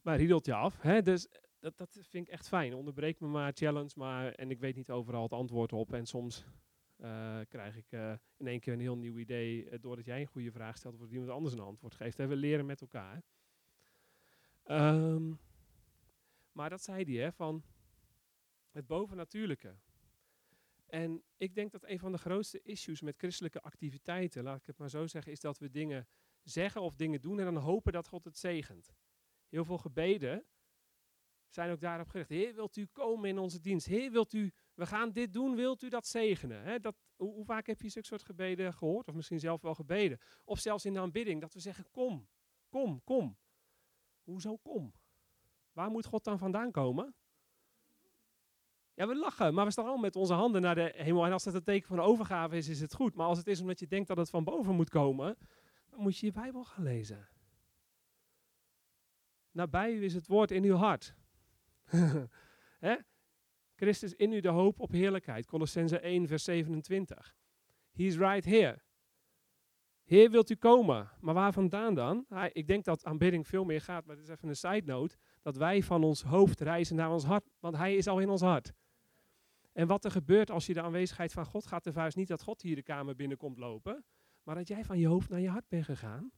mijn 0.00 0.18
riedeltje 0.18 0.54
af. 0.54 0.80
Hè? 0.80 1.02
Dus 1.02 1.28
dat, 1.58 1.78
dat 1.78 1.98
vind 2.02 2.26
ik 2.26 2.32
echt 2.32 2.48
fijn. 2.48 2.74
Onderbreek 2.74 3.20
me 3.20 3.26
maar, 3.26 3.52
challenge 3.54 3.92
maar. 3.94 4.32
En 4.32 4.50
ik 4.50 4.60
weet 4.60 4.76
niet 4.76 4.90
overal 4.90 5.22
het 5.22 5.32
antwoord 5.32 5.72
op. 5.72 5.92
En 5.92 6.06
soms 6.06 6.44
krijg 7.48 7.76
ik 7.76 7.92
uh, 7.92 8.12
in 8.36 8.46
één 8.46 8.60
keer 8.60 8.72
een 8.72 8.80
heel 8.80 8.96
nieuw 8.96 9.18
idee. 9.18 9.64
Uh, 9.64 9.78
doordat 9.80 10.04
jij 10.04 10.20
een 10.20 10.26
goede 10.26 10.52
vraag 10.52 10.76
stelt 10.76 11.00
of 11.00 11.10
iemand 11.10 11.30
anders 11.30 11.54
een 11.54 11.60
antwoord 11.60 11.94
geeft. 11.94 12.16
We 12.16 12.36
leren 12.36 12.66
met 12.66 12.80
elkaar. 12.80 13.22
Um, 14.66 15.38
maar 16.52 16.70
dat 16.70 16.82
zei 16.82 17.18
hij, 17.18 17.32
van 17.32 17.64
het 18.70 18.86
bovennatuurlijke. 18.86 19.76
En 20.86 21.22
ik 21.36 21.54
denk 21.54 21.72
dat 21.72 21.84
een 21.84 21.98
van 21.98 22.12
de 22.12 22.18
grootste 22.18 22.62
issues 22.62 23.00
met 23.00 23.16
christelijke 23.16 23.60
activiteiten, 23.60 24.42
laat 24.42 24.58
ik 24.58 24.66
het 24.66 24.78
maar 24.78 24.90
zo 24.90 25.06
zeggen, 25.06 25.32
is 25.32 25.40
dat 25.40 25.58
we 25.58 25.70
dingen 25.70 26.08
zeggen 26.42 26.80
of 26.80 26.94
dingen 26.94 27.20
doen 27.20 27.38
en 27.38 27.44
dan 27.44 27.56
hopen 27.56 27.92
dat 27.92 28.08
God 28.08 28.24
het 28.24 28.38
zegent. 28.38 28.94
Heel 29.48 29.64
veel 29.64 29.78
gebeden 29.78 30.44
zijn 31.48 31.70
ook 31.70 31.80
daarop 31.80 32.08
gericht. 32.08 32.28
Heer, 32.28 32.54
wilt 32.54 32.76
u 32.76 32.86
komen 32.86 33.28
in 33.28 33.38
onze 33.38 33.60
dienst? 33.60 33.86
Heer, 33.86 34.10
wilt 34.10 34.32
u, 34.32 34.52
we 34.76 34.86
gaan 34.86 35.12
dit 35.12 35.32
doen, 35.32 35.54
wilt 35.54 35.82
u 35.82 35.88
dat 35.88 36.06
zegenen? 36.06 36.82
dat, 36.82 36.94
hoe, 37.16 37.32
hoe, 37.32 37.44
vaak 37.44 37.66
heb 37.66 37.82
je 37.82 37.88
zulke 37.88 38.08
soort 38.08 38.22
gebeden 38.22 38.72
gehoord? 38.72 39.08
Of 39.08 39.14
misschien 39.14 39.40
zelf 39.40 39.60
wel 39.60 39.74
gebeden. 39.74 40.20
Of 40.44 40.58
zelfs 40.58 40.84
in 40.84 40.92
de 40.92 41.00
aanbidding, 41.00 41.40
dat 41.40 41.54
we 41.54 41.60
zeggen, 41.60 41.90
kom, 41.90 42.28
kom, 42.68 43.00
kom. 43.04 43.36
Hoezo 44.22 44.56
kom? 44.56 44.92
Waar 45.72 45.90
moet 45.90 46.06
God 46.06 46.24
dan 46.24 46.38
vandaan 46.38 46.70
komen? 46.70 47.14
Ja, 48.94 49.06
we 49.06 49.16
lachen, 49.16 49.54
maar 49.54 49.64
we 49.64 49.70
staan 49.70 49.86
al 49.86 49.96
met 49.96 50.16
onze 50.16 50.34
handen 50.34 50.62
naar 50.62 50.74
de 50.74 50.92
hemel. 50.96 51.26
En 51.26 51.32
als 51.32 51.44
het 51.44 51.54
een 51.54 51.62
teken 51.62 51.88
van 51.88 52.00
overgave 52.00 52.56
is, 52.56 52.68
is 52.68 52.80
het 52.80 52.94
goed. 52.94 53.14
Maar 53.14 53.26
als 53.26 53.38
het 53.38 53.46
is 53.46 53.60
omdat 53.60 53.78
je 53.78 53.86
denkt 53.86 54.08
dat 54.08 54.16
het 54.16 54.30
van 54.30 54.44
boven 54.44 54.74
moet 54.74 54.90
komen, 54.90 55.36
dan 55.90 56.00
moet 56.00 56.18
je 56.18 56.26
je 56.26 56.32
Bijbel 56.32 56.64
gaan 56.64 56.84
lezen. 56.84 57.28
Nabij 59.50 59.92
u 59.92 60.04
is 60.04 60.14
het 60.14 60.26
woord 60.26 60.50
in 60.50 60.64
uw 60.64 60.74
hart. 60.74 61.14
Christus 63.76 64.14
in 64.14 64.32
u 64.32 64.40
de 64.40 64.48
hoop 64.48 64.80
op 64.80 64.90
heerlijkheid. 64.90 65.46
Colossense 65.46 65.98
1, 65.98 66.26
vers 66.26 66.44
27. 66.44 67.36
He 67.92 68.02
is 68.02 68.16
right 68.16 68.44
here. 68.44 68.84
Heer, 70.04 70.30
wilt 70.30 70.50
u 70.50 70.54
komen? 70.54 71.10
Maar 71.20 71.34
waar 71.34 71.52
vandaan 71.52 71.94
dan? 71.94 72.26
ik 72.52 72.66
denk 72.66 72.84
dat 72.84 73.04
aanbidding 73.04 73.46
veel 73.46 73.64
meer 73.64 73.80
gaat, 73.80 74.04
maar 74.04 74.16
dit 74.16 74.24
is 74.24 74.30
even 74.30 74.48
een 74.48 74.56
side 74.56 74.82
note. 74.84 75.16
Dat 75.42 75.56
wij 75.56 75.82
van 75.82 76.04
ons 76.04 76.22
hoofd 76.22 76.60
reizen 76.60 76.96
naar 76.96 77.10
ons 77.10 77.24
hart, 77.24 77.50
want 77.60 77.76
hij 77.76 77.96
is 77.96 78.06
al 78.06 78.20
in 78.20 78.28
ons 78.28 78.40
hart. 78.40 78.72
En 79.72 79.86
wat 79.86 80.04
er 80.04 80.10
gebeurt 80.10 80.50
als 80.50 80.66
je 80.66 80.74
de 80.74 80.82
aanwezigheid 80.82 81.32
van 81.32 81.46
God 81.46 81.66
gaat 81.66 81.86
ervaren, 81.86 82.08
is 82.08 82.14
niet 82.14 82.28
dat 82.28 82.42
God 82.42 82.62
hier 82.62 82.74
de 82.74 82.82
kamer 82.82 83.14
binnenkomt 83.14 83.58
lopen, 83.58 84.04
maar 84.42 84.54
dat 84.54 84.68
jij 84.68 84.84
van 84.84 84.98
je 84.98 85.06
hoofd 85.06 85.28
naar 85.28 85.40
je 85.40 85.48
hart 85.48 85.68
bent 85.68 85.84
gegaan. 85.84 86.32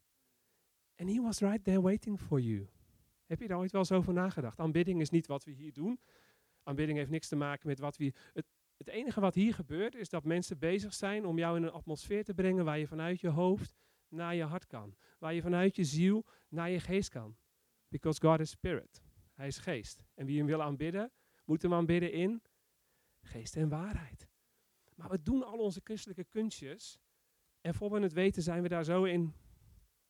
En 0.94 1.08
he 1.08 1.22
was 1.22 1.38
right 1.38 1.64
there 1.64 1.80
waiting 1.80 2.20
for 2.20 2.40
you. 2.40 2.68
Heb 3.26 3.40
je 3.40 3.48
daar 3.48 3.58
ooit 3.58 3.70
wel 3.70 3.80
eens 3.80 3.92
over 3.92 4.12
nagedacht? 4.12 4.58
Aanbidding 4.58 5.00
is 5.00 5.10
niet 5.10 5.26
wat 5.26 5.44
we 5.44 5.50
hier 5.50 5.72
doen. 5.72 6.00
Aanbidding 6.68 6.98
heeft 6.98 7.10
niks 7.10 7.28
te 7.28 7.36
maken 7.36 7.68
met 7.68 7.78
wat 7.78 7.96
we. 7.96 8.12
Het, 8.32 8.46
het 8.76 8.88
enige 8.88 9.20
wat 9.20 9.34
hier 9.34 9.54
gebeurt 9.54 9.94
is 9.94 10.08
dat 10.08 10.24
mensen 10.24 10.58
bezig 10.58 10.94
zijn 10.94 11.26
om 11.26 11.38
jou 11.38 11.56
in 11.56 11.62
een 11.62 11.72
atmosfeer 11.72 12.24
te 12.24 12.34
brengen 12.34 12.64
waar 12.64 12.78
je 12.78 12.86
vanuit 12.86 13.20
je 13.20 13.28
hoofd 13.28 13.74
naar 14.08 14.34
je 14.34 14.42
hart 14.42 14.66
kan. 14.66 14.96
Waar 15.18 15.34
je 15.34 15.42
vanuit 15.42 15.76
je 15.76 15.84
ziel 15.84 16.26
naar 16.48 16.70
je 16.70 16.80
geest 16.80 17.08
kan. 17.08 17.36
Because 17.88 18.20
God 18.20 18.40
is 18.40 18.50
spirit. 18.50 19.02
Hij 19.34 19.46
is 19.46 19.58
geest. 19.58 20.02
En 20.14 20.26
wie 20.26 20.38
hem 20.38 20.46
wil 20.46 20.62
aanbidden, 20.62 21.12
moet 21.44 21.62
hem 21.62 21.74
aanbidden 21.74 22.12
in 22.12 22.42
geest 23.20 23.56
en 23.56 23.68
waarheid. 23.68 24.28
Maar 24.94 25.10
we 25.10 25.22
doen 25.22 25.44
al 25.44 25.58
onze 25.58 25.80
christelijke 25.84 26.24
kunstjes. 26.24 26.98
En 27.60 27.74
voor 27.74 27.90
we 27.90 28.00
het 28.00 28.12
weten 28.12 28.42
zijn 28.42 28.62
we 28.62 28.68
daar 28.68 28.84
zo 28.84 29.04
in. 29.04 29.34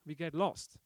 We 0.03 0.15
get 0.15 0.33
lost. 0.33 0.79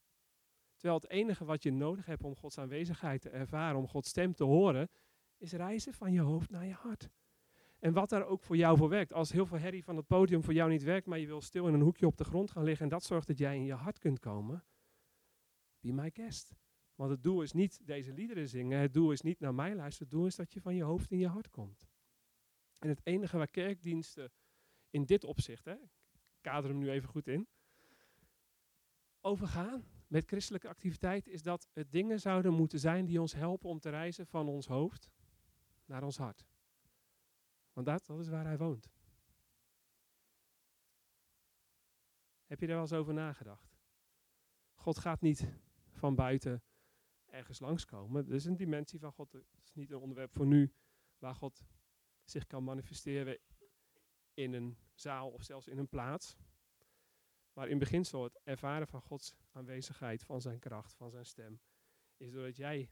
Terwijl 0.75 1.01
het 1.01 1.09
enige 1.09 1.45
wat 1.45 1.63
je 1.63 1.71
nodig 1.71 2.05
hebt 2.05 2.23
om 2.23 2.35
Gods 2.35 2.57
aanwezigheid 2.57 3.21
te 3.21 3.29
ervaren, 3.29 3.79
om 3.79 3.87
Gods 3.87 4.09
stem 4.09 4.33
te 4.33 4.43
horen, 4.43 4.89
is 5.43 5.51
reizen 5.51 5.93
van 5.93 6.11
je 6.11 6.21
hoofd 6.21 6.49
naar 6.49 6.65
je 6.65 6.73
hart. 6.73 7.09
En 7.79 7.93
wat 7.93 8.09
daar 8.09 8.25
ook 8.25 8.43
voor 8.43 8.57
jou 8.57 8.77
voor 8.77 8.89
werkt. 8.89 9.13
Als 9.13 9.31
heel 9.31 9.45
veel 9.45 9.57
herrie 9.57 9.83
van 9.83 9.95
het 9.95 10.07
podium 10.07 10.43
voor 10.43 10.53
jou 10.53 10.69
niet 10.69 10.83
werkt, 10.83 11.07
maar 11.07 11.19
je 11.19 11.25
wil 11.25 11.41
stil 11.41 11.67
in 11.67 11.73
een 11.73 11.81
hoekje 11.81 12.05
op 12.05 12.17
de 12.17 12.23
grond 12.23 12.51
gaan 12.51 12.63
liggen 12.63 12.83
en 12.83 12.89
dat 12.89 13.03
zorgt 13.03 13.27
dat 13.27 13.37
jij 13.37 13.55
in 13.55 13.65
je 13.65 13.73
hart 13.73 13.99
kunt 13.99 14.19
komen, 14.19 14.63
be 15.79 15.91
my 15.91 16.11
guest. 16.13 16.53
Want 16.95 17.11
het 17.11 17.23
doel 17.23 17.41
is 17.41 17.51
niet 17.51 17.85
deze 17.85 18.13
liederen 18.13 18.49
zingen, 18.49 18.79
het 18.79 18.93
doel 18.93 19.11
is 19.11 19.21
niet 19.21 19.39
naar 19.39 19.53
mij 19.53 19.75
luisteren, 19.75 20.07
het 20.07 20.17
doel 20.17 20.25
is 20.25 20.35
dat 20.35 20.53
je 20.53 20.61
van 20.61 20.75
je 20.75 20.83
hoofd 20.83 21.11
in 21.11 21.17
je 21.17 21.27
hart 21.27 21.49
komt. 21.49 21.87
En 22.79 22.89
het 22.89 23.01
enige 23.03 23.37
waar 23.37 23.47
kerkdiensten 23.47 24.31
in 24.89 25.05
dit 25.05 25.23
opzicht, 25.23 25.65
hè, 25.65 25.73
ik 25.73 26.41
kader 26.41 26.69
hem 26.69 26.79
nu 26.79 26.89
even 26.89 27.09
goed 27.09 27.27
in, 27.27 27.47
overgaan 29.21 29.83
met 30.07 30.25
christelijke 30.25 30.67
activiteit, 30.67 31.27
is 31.27 31.41
dat 31.41 31.67
het 31.73 31.91
dingen 31.91 32.19
zouden 32.19 32.53
moeten 32.53 32.79
zijn 32.79 33.05
die 33.05 33.21
ons 33.21 33.33
helpen 33.33 33.69
om 33.69 33.79
te 33.79 33.89
reizen 33.89 34.27
van 34.27 34.47
ons 34.47 34.67
hoofd 34.67 35.09
naar 35.93 36.03
ons 36.03 36.17
hart. 36.17 36.45
Want 37.73 37.87
dat, 37.87 38.05
dat 38.05 38.19
is 38.19 38.27
waar 38.27 38.45
hij 38.45 38.57
woont. 38.57 38.91
Heb 42.45 42.59
je 42.59 42.65
daar 42.65 42.75
wel 42.75 42.85
eens 42.85 42.93
over 42.93 43.13
nagedacht? 43.13 43.75
God 44.73 44.97
gaat 44.97 45.21
niet 45.21 45.47
van 45.89 46.15
buiten 46.15 46.63
ergens 47.25 47.59
langskomen. 47.59 48.27
Er 48.27 48.33
is 48.33 48.45
een 48.45 48.55
dimensie 48.55 48.99
van 48.99 49.11
God. 49.11 49.31
Het 49.31 49.63
is 49.63 49.73
niet 49.73 49.91
een 49.91 49.97
onderwerp 49.97 50.31
voor 50.31 50.45
nu 50.45 50.73
waar 51.17 51.35
God 51.35 51.65
zich 52.23 52.47
kan 52.47 52.63
manifesteren 52.63 53.39
in 54.33 54.53
een 54.53 54.77
zaal 54.93 55.29
of 55.29 55.43
zelfs 55.43 55.67
in 55.67 55.77
een 55.77 55.89
plaats. 55.89 56.37
Maar 57.53 57.67
in 57.67 57.79
beginsel 57.79 58.23
het 58.23 58.39
ervaren 58.43 58.87
van 58.87 59.01
Gods 59.01 59.35
aanwezigheid, 59.51 60.23
van 60.23 60.41
zijn 60.41 60.59
kracht, 60.59 60.93
van 60.93 61.09
zijn 61.09 61.25
stem, 61.25 61.61
is 62.17 62.31
doordat 62.31 62.55
jij 62.55 62.89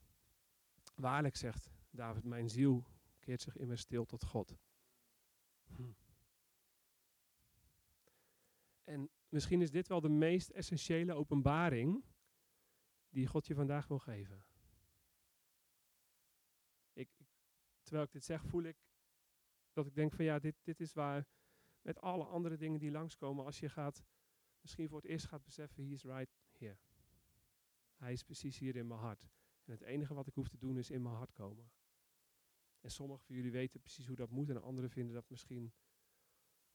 waarlijk 0.95 1.35
zegt, 1.35 1.69
David, 1.91 2.23
mijn 2.23 2.49
ziel 2.49 2.83
keert 3.19 3.41
zich 3.41 3.57
immer 3.57 3.77
stil 3.77 4.05
tot 4.05 4.23
God. 4.23 4.57
Hm. 5.75 5.91
En 8.83 9.09
misschien 9.29 9.61
is 9.61 9.71
dit 9.71 9.87
wel 9.87 10.01
de 10.01 10.09
meest 10.09 10.49
essentiële 10.49 11.13
openbaring 11.13 12.03
die 13.09 13.27
God 13.27 13.47
je 13.47 13.55
vandaag 13.55 13.87
wil 13.87 13.99
geven. 13.99 14.43
Ik, 16.93 17.09
terwijl 17.81 18.05
ik 18.05 18.11
dit 18.11 18.23
zeg, 18.23 18.45
voel 18.45 18.63
ik 18.63 18.77
dat 19.73 19.87
ik 19.87 19.95
denk 19.95 20.13
van 20.13 20.25
ja, 20.25 20.39
dit, 20.39 20.55
dit 20.63 20.79
is 20.79 20.93
waar 20.93 21.27
met 21.81 21.99
alle 21.99 22.25
andere 22.25 22.57
dingen 22.57 22.79
die 22.79 22.91
langskomen, 22.91 23.45
als 23.45 23.59
je 23.59 23.69
gaat, 23.69 24.03
misschien 24.61 24.87
voor 24.87 24.97
het 24.97 25.07
eerst 25.07 25.25
gaat 25.25 25.43
beseffen, 25.43 25.83
he 25.83 25.89
is 25.91 26.03
right 26.03 26.37
here. 26.51 26.77
Hij 27.95 28.13
is 28.13 28.23
precies 28.23 28.57
hier 28.57 28.75
in 28.75 28.87
mijn 28.87 28.99
hart. 28.99 29.21
En 29.63 29.71
het 29.71 29.81
enige 29.81 30.13
wat 30.13 30.27
ik 30.27 30.33
hoef 30.33 30.47
te 30.47 30.57
doen 30.57 30.77
is 30.77 30.89
in 30.89 31.01
mijn 31.01 31.15
hart 31.15 31.33
komen. 31.33 31.71
En 32.81 32.91
sommigen 32.91 33.25
van 33.25 33.35
jullie 33.35 33.51
weten 33.51 33.79
precies 33.79 34.07
hoe 34.07 34.15
dat 34.15 34.29
moet 34.29 34.49
en 34.49 34.61
anderen 34.61 34.89
vinden 34.89 35.13
dat 35.13 35.29
misschien 35.29 35.73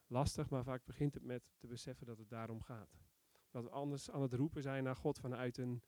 lastig, 0.07 0.51
maar 0.51 0.65
vaak 0.65 0.85
begint 0.85 1.15
het 1.15 1.23
met 1.23 1.43
te 1.57 1.67
beseffen 1.67 2.07
dat 2.07 2.19
het 2.19 2.29
daarom 2.29 2.63
gaat. 2.63 2.99
Dat 3.51 3.65
we 3.65 3.71
anders 3.71 4.11
aan 4.11 4.23
het 4.23 4.33
roepen 4.33 4.63
zijn 4.63 4.85
naar 4.85 4.97
God 4.97 5.19
vanuit 5.19 5.59
een 5.59 5.83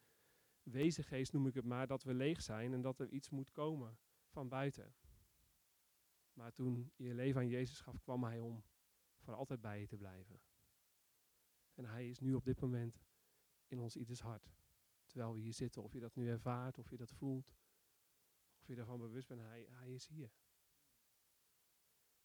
wezengeest, 0.63 1.33
noem 1.33 1.47
ik 1.47 1.55
het 1.55 1.65
maar, 1.65 1.87
dat 1.87 2.03
we 2.03 2.15
leeg 2.15 2.43
zijn 2.43 2.73
en 2.73 2.81
dat 2.81 3.01
er 3.01 3.09
iets 3.09 3.31
moet 3.31 3.51
komen 3.51 3.99
van 4.29 4.49
buiten. 4.49 4.95
Maar 6.33 6.53
toen 6.53 6.93
je 6.97 7.15
leven 7.15 7.41
aan 7.41 7.49
Jezus 7.49 7.81
gaf, 7.81 8.01
kwam 8.01 8.25
Hij 8.25 8.41
om 8.41 8.65
voor 9.19 9.35
altijd 9.35 9.61
bij 9.61 9.81
je 9.81 9.87
te 9.87 9.97
blijven. 9.97 10.41
En 11.75 11.85
Hij 11.85 12.09
is 12.09 12.19
nu 12.19 12.35
op 12.35 12.45
dit 12.45 12.61
moment 12.61 13.03
in 13.67 13.79
ons 13.79 13.97
ieders 13.97 14.21
hart. 14.21 14.51
Terwijl 15.07 15.33
we 15.33 15.41
hier 15.41 15.55
zitten, 15.55 15.83
of 15.83 15.93
je 15.93 16.01
dat 16.01 16.15
nu 16.15 16.29
ervaart, 16.29 16.79
of 16.79 16.91
je 16.91 16.97
dat 16.97 17.13
voelt, 17.13 17.55
je 18.69 18.75
daarvan 18.75 18.99
bewust 18.99 19.29
bent, 19.29 19.41
Hij, 19.41 19.67
hij 19.71 19.93
is 19.93 20.07
hier. 20.07 20.33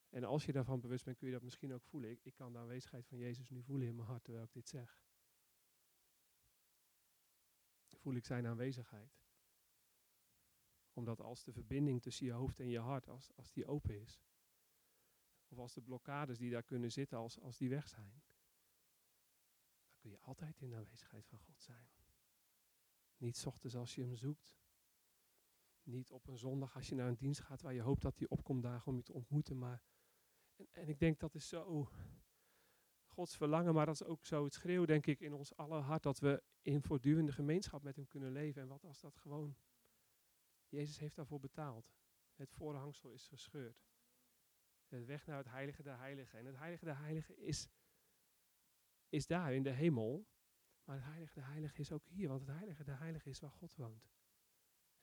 En 0.10 0.24
als 0.24 0.46
je 0.46 0.52
daarvan 0.52 0.80
bewust 0.80 1.06
bent, 1.06 1.18
kun 1.18 1.28
je 1.28 1.34
dat 1.34 1.44
misschien 1.44 1.74
ook 1.74 1.84
voelen. 1.84 2.10
Ik, 2.10 2.20
ik 2.24 2.34
kan 2.34 2.54
de 2.54 2.60
aanwezigheid 2.60 3.08
van 3.08 3.18
Jezus 3.18 3.50
nu 3.50 3.64
voelen 3.64 3.88
in 3.88 3.96
mijn 3.96 4.08
hart 4.08 4.24
terwijl 4.24 4.46
ik 4.46 4.54
dit 4.54 4.70
zeg. 4.70 5.02
Voel 7.96 8.14
ik 8.14 8.26
zijn 8.26 8.48
aanwezigheid 8.48 9.24
omdat 10.94 11.22
als 11.22 11.44
de 11.44 11.52
verbinding 11.52 12.02
tussen 12.02 12.26
je 12.26 12.32
hoofd 12.32 12.60
en 12.60 12.70
je 12.70 12.80
hart, 12.80 13.08
als, 13.08 13.32
als 13.36 13.52
die 13.52 13.66
open 13.66 14.02
is, 14.02 14.22
of 15.48 15.58
als 15.58 15.74
de 15.74 15.82
blokkades 15.82 16.38
die 16.38 16.52
daar 16.52 16.64
kunnen 16.64 16.92
zitten, 16.92 17.18
als, 17.18 17.40
als 17.40 17.58
die 17.58 17.70
weg 17.70 17.88
zijn, 17.88 18.24
dan 19.86 19.98
kun 19.98 20.10
je 20.10 20.20
altijd 20.20 20.60
in 20.60 20.70
de 20.70 20.76
aanwezigheid 20.76 21.28
van 21.28 21.40
God 21.40 21.62
zijn. 21.62 21.90
Niet 23.18 23.46
ochtends 23.46 23.76
als 23.76 23.96
je 23.96 24.02
hem 24.02 24.16
zoekt. 24.16 24.63
Niet 25.84 26.12
op 26.12 26.28
een 26.28 26.38
zondag 26.38 26.76
als 26.76 26.90
je 26.90 26.96
naar 26.96 27.08
een 27.08 27.18
dienst 27.18 27.42
gaat 27.42 27.62
waar 27.62 27.74
je 27.74 27.82
hoopt 27.82 28.02
dat 28.02 28.18
hij 28.18 28.28
opkomt 28.28 28.64
dagen 28.64 28.92
om 28.92 28.98
je 28.98 29.04
te 29.04 29.14
ontmoeten. 29.14 29.58
Maar, 29.58 29.82
en, 30.56 30.68
en 30.72 30.88
ik 30.88 31.00
denk 31.00 31.20
dat 31.20 31.36
is 31.36 31.48
zo 31.48 31.90
Gods 33.14 33.38
verlangen, 33.38 33.74
maar 33.74 33.86
dat 33.86 33.96
is 33.96 34.04
ook 34.04 34.26
zo 34.26 34.44
het 34.44 34.54
schreeuw, 34.54 34.86
denk 34.86 35.06
ik, 35.06 35.20
in 35.20 35.34
ons 35.34 35.56
aller 35.56 35.82
hart. 35.82 36.04
Dat 36.04 36.20
we 36.20 36.44
in 36.62 36.82
voortdurende 36.82 37.32
gemeenschap 37.32 37.84
met 37.84 37.96
hem 37.96 38.08
kunnen 38.08 38.32
leven. 38.32 38.62
En 38.62 38.68
wat 38.68 38.84
als 38.84 39.00
dat 39.00 39.18
gewoon 39.18 39.56
Jezus 40.68 41.00
heeft 41.00 41.16
daarvoor 41.16 41.40
betaald. 41.40 41.94
Het 42.34 42.52
voorhangsel 42.52 43.12
is 43.12 43.28
gescheurd. 43.28 43.86
De 44.88 45.06
weg 45.06 45.26
naar 45.26 45.38
het 45.38 45.48
heilige 45.48 45.84
der 45.84 45.98
heiligen. 45.98 46.40
En 46.40 46.46
het 46.46 46.58
heilige 46.58 46.86
der 46.86 46.98
heiligen 46.98 47.38
is, 47.38 47.70
is 49.10 49.28
daar 49.28 49.54
in 49.54 49.64
de 49.64 49.72
hemel. 49.72 50.28
Maar 50.84 50.96
het 50.96 51.06
heilige 51.06 51.34
der 51.34 51.48
heiligen 51.48 51.80
is 51.80 51.92
ook 51.92 52.06
hier. 52.06 52.28
Want 52.28 52.42
het 52.42 52.50
heilige 52.50 52.84
der 52.84 53.00
heiligen 53.00 53.32
is 53.32 53.40
waar 53.40 53.52
God 53.52 53.76
woont. 53.76 54.12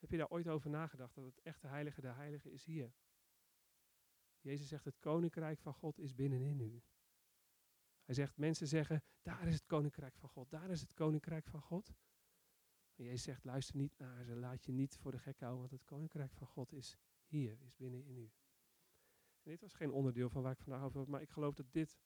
Heb 0.00 0.11
je 0.11 0.16
daar 0.16 0.30
ooit 0.30 0.49
over 0.49 0.71
nagedacht 0.71 1.14
dat 1.14 1.25
het 1.25 1.40
echte 1.40 1.66
heilige 1.66 2.00
der 2.00 2.14
heiligen 2.14 2.52
is 2.52 2.64
hier? 2.64 2.92
Jezus 4.40 4.69
zegt 4.69 4.85
het 4.85 4.99
koninkrijk 4.99 5.61
van 5.61 5.75
God 5.75 5.99
is 5.99 6.14
binnenin 6.14 6.61
u. 6.61 6.83
Hij 8.04 8.14
zegt, 8.14 8.37
mensen 8.37 8.66
zeggen, 8.66 9.02
daar 9.23 9.47
is 9.47 9.54
het 9.54 9.66
koninkrijk 9.66 10.16
van 10.16 10.28
God, 10.28 10.50
daar 10.50 10.71
is 10.71 10.80
het 10.80 10.95
koninkrijk 10.95 11.47
van 11.47 11.62
God. 11.62 11.95
En 12.95 13.04
Jezus 13.04 13.23
zegt, 13.23 13.45
luister 13.45 13.76
niet 13.76 13.99
naar 13.99 14.25
ze, 14.25 14.37
laat 14.37 14.64
je 14.64 14.73
niet 14.73 14.97
voor 14.97 15.11
de 15.11 15.19
gek 15.19 15.40
houden, 15.40 15.61
want 15.61 15.71
het 15.73 15.85
koninkrijk 15.85 16.33
van 16.33 16.47
God 16.47 16.73
is 16.73 16.99
hier, 17.26 17.61
is 17.62 17.76
binnen 17.76 18.04
in 18.04 18.16
u. 18.16 18.30
En 19.42 19.50
dit 19.50 19.61
was 19.61 19.75
geen 19.75 19.90
onderdeel 19.90 20.30
van 20.30 20.42
waar 20.42 20.52
ik 20.52 20.61
vandaag 20.61 20.83
over 20.83 21.00
heb, 21.00 21.09
maar 21.09 21.23
ik 21.23 21.30
geloof 21.30 21.54
dat 21.54 21.73
dit 21.73 21.99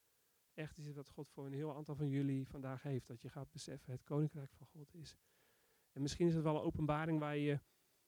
echt 0.55 0.79
is 0.79 0.93
wat 0.93 1.09
God 1.09 1.31
voor 1.31 1.47
een 1.47 1.53
heel 1.53 1.75
aantal 1.75 1.95
van 1.95 2.09
jullie 2.09 2.47
vandaag 2.47 2.83
heeft. 2.83 3.07
Dat 3.07 3.23
je 3.23 3.29
gaat 3.29 3.51
beseffen, 3.51 3.93
het 3.93 4.05
koninkrijk 4.05 4.53
van 4.53 4.67
God 4.67 4.95
is. 4.95 5.17
En 5.93 6.03
misschien 6.03 6.27
is 6.27 6.35
het 6.35 6.43
wel 6.43 6.55
een 6.55 6.63
openbaring 6.63 7.19
waar 7.19 7.37
je 7.37 7.61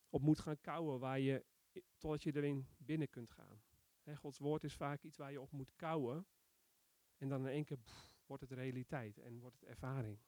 op 0.09 0.23
moet 0.23 0.39
gaan 0.39 0.61
kouwen, 0.61 0.99
waar 0.99 1.21
je, 1.21 1.45
totdat 1.99 2.23
je 2.23 2.37
erin 2.37 2.69
binnen 2.77 3.11
kunt 3.11 3.31
gaan. 3.31 3.63
Gods 4.15 4.39
woord 4.39 4.65
is 4.65 4.77
vaak 4.77 5.03
iets 5.03 5.17
waar 5.17 5.33
je 5.33 5.41
op 5.41 5.53
moet 5.53 5.75
kouwen. 5.77 6.27
En 7.17 7.29
dan 7.29 7.41
in 7.41 7.53
één 7.53 7.65
keer 7.65 7.79
wordt 8.27 8.43
het 8.43 8.53
realiteit 8.53 9.19
en 9.19 9.41
wordt 9.41 9.61
het 9.61 9.69
ervaring. 9.69 10.19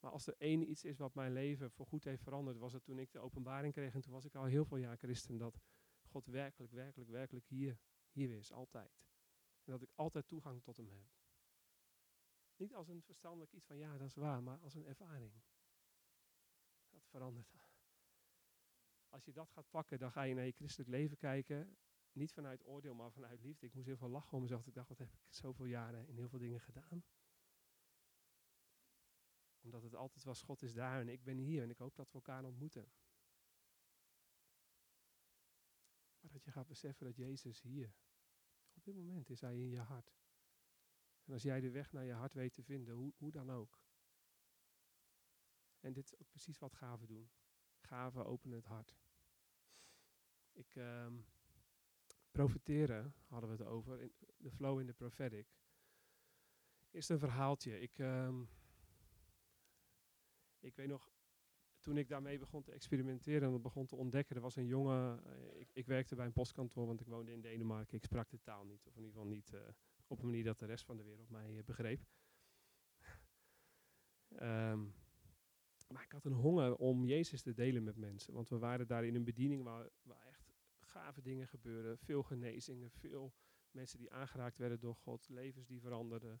Maar 0.00 0.10
als 0.10 0.26
er 0.26 0.34
één 0.38 0.70
iets 0.70 0.84
is 0.84 0.98
wat 0.98 1.14
mijn 1.14 1.32
leven 1.32 1.70
voorgoed 1.70 2.04
heeft 2.04 2.22
veranderd, 2.22 2.58
was 2.58 2.72
het 2.72 2.84
toen 2.84 2.98
ik 2.98 3.12
de 3.12 3.18
openbaring 3.18 3.72
kreeg. 3.72 3.94
En 3.94 4.00
toen 4.00 4.12
was 4.12 4.24
ik 4.24 4.34
al 4.34 4.44
heel 4.44 4.64
veel 4.64 4.76
jaar 4.76 4.96
christen. 4.96 5.38
Dat 5.38 5.60
God 6.02 6.26
werkelijk, 6.26 6.72
werkelijk, 6.72 7.10
werkelijk 7.10 7.46
hier, 7.46 7.78
hier 8.10 8.30
is, 8.30 8.52
altijd. 8.52 9.04
En 9.64 9.72
dat 9.72 9.82
ik 9.82 9.90
altijd 9.94 10.28
toegang 10.28 10.62
tot 10.62 10.76
hem 10.76 10.90
heb. 10.90 11.06
Niet 12.56 12.74
als 12.74 12.88
een 12.88 13.02
verstandelijk 13.02 13.52
iets 13.52 13.66
van 13.66 13.76
ja, 13.76 13.98
dat 13.98 14.06
is 14.06 14.14
waar, 14.14 14.42
maar 14.42 14.58
als 14.58 14.74
een 14.74 14.86
ervaring. 14.86 15.32
Dat 16.88 17.06
verandert. 17.06 17.69
Als 19.10 19.24
je 19.24 19.32
dat 19.32 19.50
gaat 19.50 19.70
pakken, 19.70 19.98
dan 19.98 20.12
ga 20.12 20.22
je 20.22 20.34
naar 20.34 20.44
je 20.44 20.52
christelijk 20.52 20.90
leven 20.90 21.16
kijken. 21.16 21.76
Niet 22.12 22.32
vanuit 22.32 22.64
oordeel, 22.64 22.94
maar 22.94 23.12
vanuit 23.12 23.40
liefde. 23.40 23.66
Ik 23.66 23.74
moest 23.74 23.86
heel 23.86 23.96
veel 23.96 24.08
lachen 24.08 24.32
om 24.32 24.42
mezelf. 24.42 24.66
Ik 24.66 24.74
dacht, 24.74 24.88
wat 24.88 24.98
heb 24.98 25.12
ik 25.12 25.20
zoveel 25.28 25.64
jaren 25.64 26.08
in 26.08 26.16
heel 26.16 26.28
veel 26.28 26.38
dingen 26.38 26.60
gedaan? 26.60 27.04
Omdat 29.60 29.82
het 29.82 29.94
altijd 29.94 30.24
was, 30.24 30.42
God 30.42 30.62
is 30.62 30.74
daar 30.74 31.00
en 31.00 31.08
ik 31.08 31.24
ben 31.24 31.36
hier 31.36 31.62
en 31.62 31.70
ik 31.70 31.78
hoop 31.78 31.96
dat 31.96 32.08
we 32.08 32.14
elkaar 32.14 32.44
ontmoeten. 32.44 32.92
Maar 36.20 36.30
dat 36.30 36.44
je 36.44 36.50
gaat 36.50 36.66
beseffen 36.66 37.06
dat 37.06 37.16
Jezus 37.16 37.60
hier, 37.60 37.94
op 38.72 38.84
dit 38.84 38.94
moment 38.94 39.30
is 39.30 39.40
Hij 39.40 39.58
in 39.58 39.70
je 39.70 39.78
hart. 39.78 40.18
En 41.24 41.32
als 41.32 41.42
jij 41.42 41.60
de 41.60 41.70
weg 41.70 41.92
naar 41.92 42.04
je 42.04 42.12
hart 42.12 42.32
weet 42.32 42.52
te 42.52 42.62
vinden, 42.62 42.94
hoe, 42.94 43.12
hoe 43.16 43.30
dan 43.30 43.50
ook. 43.50 43.82
En 45.80 45.92
dit 45.92 46.04
is 46.04 46.18
ook 46.18 46.28
precies 46.28 46.58
wat 46.58 46.74
gaven 46.74 47.06
doen. 47.06 47.30
Gaven 47.80 48.26
openen 48.26 48.56
het 48.56 48.66
hart. 48.66 48.94
Ik 50.52 50.74
um, 50.74 51.26
profiteren, 52.30 53.14
hadden 53.26 53.50
we 53.50 53.56
het 53.56 53.66
over, 53.72 54.00
in 54.00 54.12
de 54.36 54.50
flow 54.50 54.80
in 54.80 54.86
de 54.86 54.92
prophetic. 54.92 55.46
Is 56.90 57.08
een 57.08 57.18
verhaaltje. 57.18 57.80
Ik, 57.80 57.98
um, 57.98 58.48
ik 60.58 60.76
weet 60.76 60.88
nog, 60.88 61.10
toen 61.80 61.96
ik 61.96 62.08
daarmee 62.08 62.38
begon 62.38 62.62
te 62.62 62.72
experimenteren 62.72 63.52
en 63.52 63.62
begon 63.62 63.86
te 63.86 63.96
ontdekken, 63.96 64.36
er 64.36 64.42
was 64.42 64.56
een 64.56 64.66
jongen, 64.66 65.22
uh, 65.26 65.60
ik, 65.60 65.70
ik, 65.72 65.86
werkte 65.86 66.14
bij 66.14 66.26
een 66.26 66.32
postkantoor, 66.32 66.86
want 66.86 67.00
ik 67.00 67.06
woonde 67.06 67.32
in 67.32 67.40
Denemarken. 67.40 67.96
Ik 67.96 68.04
sprak 68.04 68.30
de 68.30 68.40
taal 68.40 68.64
niet, 68.64 68.86
of 68.86 68.96
in 68.96 69.02
ieder 69.02 69.12
geval 69.12 69.28
niet 69.28 69.52
uh, 69.52 69.60
op 70.06 70.18
een 70.18 70.26
manier 70.26 70.44
dat 70.44 70.58
de 70.58 70.66
rest 70.66 70.84
van 70.84 70.96
de 70.96 71.02
wereld 71.02 71.30
mij 71.30 71.50
uh, 71.50 71.62
begreep. 71.64 72.00
um, 74.40 74.94
maar 75.92 76.02
ik 76.02 76.12
had 76.12 76.24
een 76.24 76.32
honger 76.32 76.76
om 76.76 77.04
Jezus 77.04 77.42
te 77.42 77.52
delen 77.52 77.82
met 77.82 77.96
mensen, 77.96 78.34
want 78.34 78.48
we 78.48 78.58
waren 78.58 78.86
daar 78.86 79.04
in 79.04 79.14
een 79.14 79.24
bediening 79.24 79.62
waar, 79.62 79.88
waar 80.02 80.26
echt 80.26 80.52
gave 80.80 81.22
dingen 81.22 81.48
gebeuren, 81.48 81.98
veel 81.98 82.22
genezingen, 82.22 82.90
veel 82.90 83.34
mensen 83.70 83.98
die 83.98 84.12
aangeraakt 84.12 84.58
werden 84.58 84.80
door 84.80 84.96
God, 84.96 85.28
levens 85.28 85.66
die 85.66 85.80
veranderden. 85.80 86.40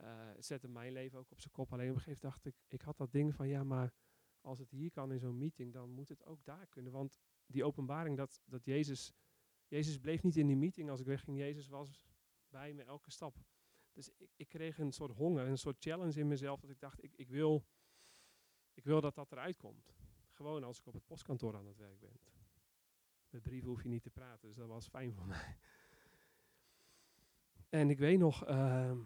Uh, 0.00 0.30
zette 0.38 0.68
mijn 0.68 0.92
leven 0.92 1.18
ook 1.18 1.30
op 1.30 1.40
zijn 1.40 1.52
kop. 1.52 1.72
Alleen 1.72 1.90
op 1.90 1.94
een 1.94 2.02
gegeven 2.02 2.20
moment 2.22 2.42
dacht 2.42 2.54
ik, 2.54 2.64
ik 2.68 2.82
had 2.82 2.96
dat 2.96 3.12
ding 3.12 3.34
van 3.34 3.48
ja, 3.48 3.64
maar 3.64 3.94
als 4.40 4.58
het 4.58 4.70
hier 4.70 4.90
kan 4.90 5.12
in 5.12 5.18
zo'n 5.18 5.38
meeting, 5.38 5.72
dan 5.72 5.90
moet 5.90 6.08
het 6.08 6.24
ook 6.24 6.44
daar 6.44 6.66
kunnen. 6.66 6.92
Want 6.92 7.20
die 7.46 7.64
openbaring 7.64 8.16
dat, 8.16 8.42
dat 8.44 8.64
Jezus, 8.64 9.12
Jezus 9.66 9.98
bleef 9.98 10.22
niet 10.22 10.36
in 10.36 10.46
die 10.46 10.56
meeting 10.56 10.90
als 10.90 11.00
ik 11.00 11.06
wegging. 11.06 11.38
Jezus 11.38 11.68
was 11.68 12.02
bij 12.48 12.72
me 12.72 12.82
elke 12.82 13.10
stap. 13.10 13.44
Dus 13.92 14.08
ik, 14.16 14.30
ik 14.36 14.48
kreeg 14.48 14.78
een 14.78 14.92
soort 14.92 15.12
honger, 15.12 15.46
een 15.46 15.58
soort 15.58 15.76
challenge 15.78 16.20
in 16.20 16.28
mezelf. 16.28 16.60
Dat 16.60 16.70
ik 16.70 16.80
dacht, 16.80 17.02
ik, 17.02 17.12
ik, 17.16 17.28
wil, 17.28 17.66
ik 18.74 18.84
wil 18.84 19.00
dat 19.00 19.14
dat 19.14 19.32
eruit 19.32 19.56
komt. 19.56 19.94
Gewoon 20.30 20.64
als 20.64 20.78
ik 20.78 20.86
op 20.86 20.94
het 20.94 21.06
postkantoor 21.06 21.56
aan 21.56 21.66
het 21.66 21.76
werk 21.76 22.00
ben. 22.00 22.20
Met 23.30 23.42
brieven 23.42 23.68
hoef 23.68 23.82
je 23.82 23.88
niet 23.88 24.02
te 24.02 24.10
praten, 24.10 24.48
dus 24.48 24.56
dat 24.56 24.68
was 24.68 24.88
fijn 24.88 25.14
voor 25.14 25.26
mij. 25.36 25.56
En 27.68 27.90
ik 27.90 27.98
weet 27.98 28.18
nog... 28.18 28.48
Uh, 28.48 28.98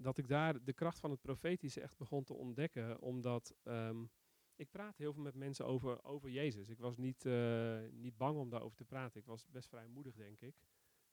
dat 0.00 0.18
ik 0.18 0.28
daar 0.28 0.64
de 0.64 0.72
kracht 0.72 1.00
van 1.00 1.10
het 1.10 1.20
profetische 1.20 1.80
echt 1.80 1.96
begon 1.96 2.24
te 2.24 2.34
ontdekken. 2.34 3.00
Omdat 3.00 3.54
um, 3.64 4.10
ik 4.54 4.70
praat 4.70 4.96
heel 4.96 5.12
veel 5.12 5.22
met 5.22 5.34
mensen 5.34 5.66
over, 5.66 6.04
over 6.04 6.30
Jezus. 6.30 6.68
Ik 6.68 6.78
was 6.78 6.96
niet, 6.96 7.24
uh, 7.24 7.80
niet 7.90 8.16
bang 8.16 8.38
om 8.38 8.50
daarover 8.50 8.76
te 8.76 8.84
praten. 8.84 9.20
Ik 9.20 9.26
was 9.26 9.46
best 9.50 9.68
vrijmoedig, 9.68 10.14
denk 10.14 10.40
ik. 10.40 10.54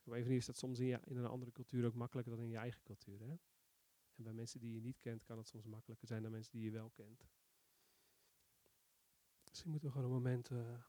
Op 0.03 0.13
een 0.13 0.25
is 0.25 0.45
dat 0.45 0.57
soms 0.57 0.79
in, 0.79 0.99
in, 1.03 1.17
een 1.17 1.25
andere 1.25 1.51
cultuur 1.51 1.85
ook 1.85 1.93
makkelijker 1.93 2.35
dan 2.35 2.43
in 2.43 2.49
je 2.49 2.57
eigen 2.57 2.83
cultuur. 2.83 3.19
Hè? 3.19 3.35
En 4.17 4.23
bij 4.23 4.33
mensen 4.33 4.59
die 4.59 4.73
je 4.73 4.81
niet 4.81 4.99
kent, 4.99 5.23
kan 5.23 5.37
het 5.37 5.47
soms 5.47 5.65
makkelijker 5.65 6.07
zijn 6.07 6.21
dan 6.21 6.31
mensen 6.31 6.51
die 6.51 6.63
je 6.63 6.71
wel 6.71 6.89
kent. 6.89 7.27
Misschien 9.49 9.71
moeten 9.71 9.89
we 9.89 9.95
gewoon 9.95 10.09
een 10.11 10.17
moment 10.17 10.49
uh, 10.49 10.83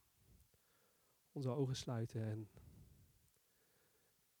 onze 1.31 1.49
ogen 1.49 1.75
sluiten 1.75 2.23
en 2.23 2.49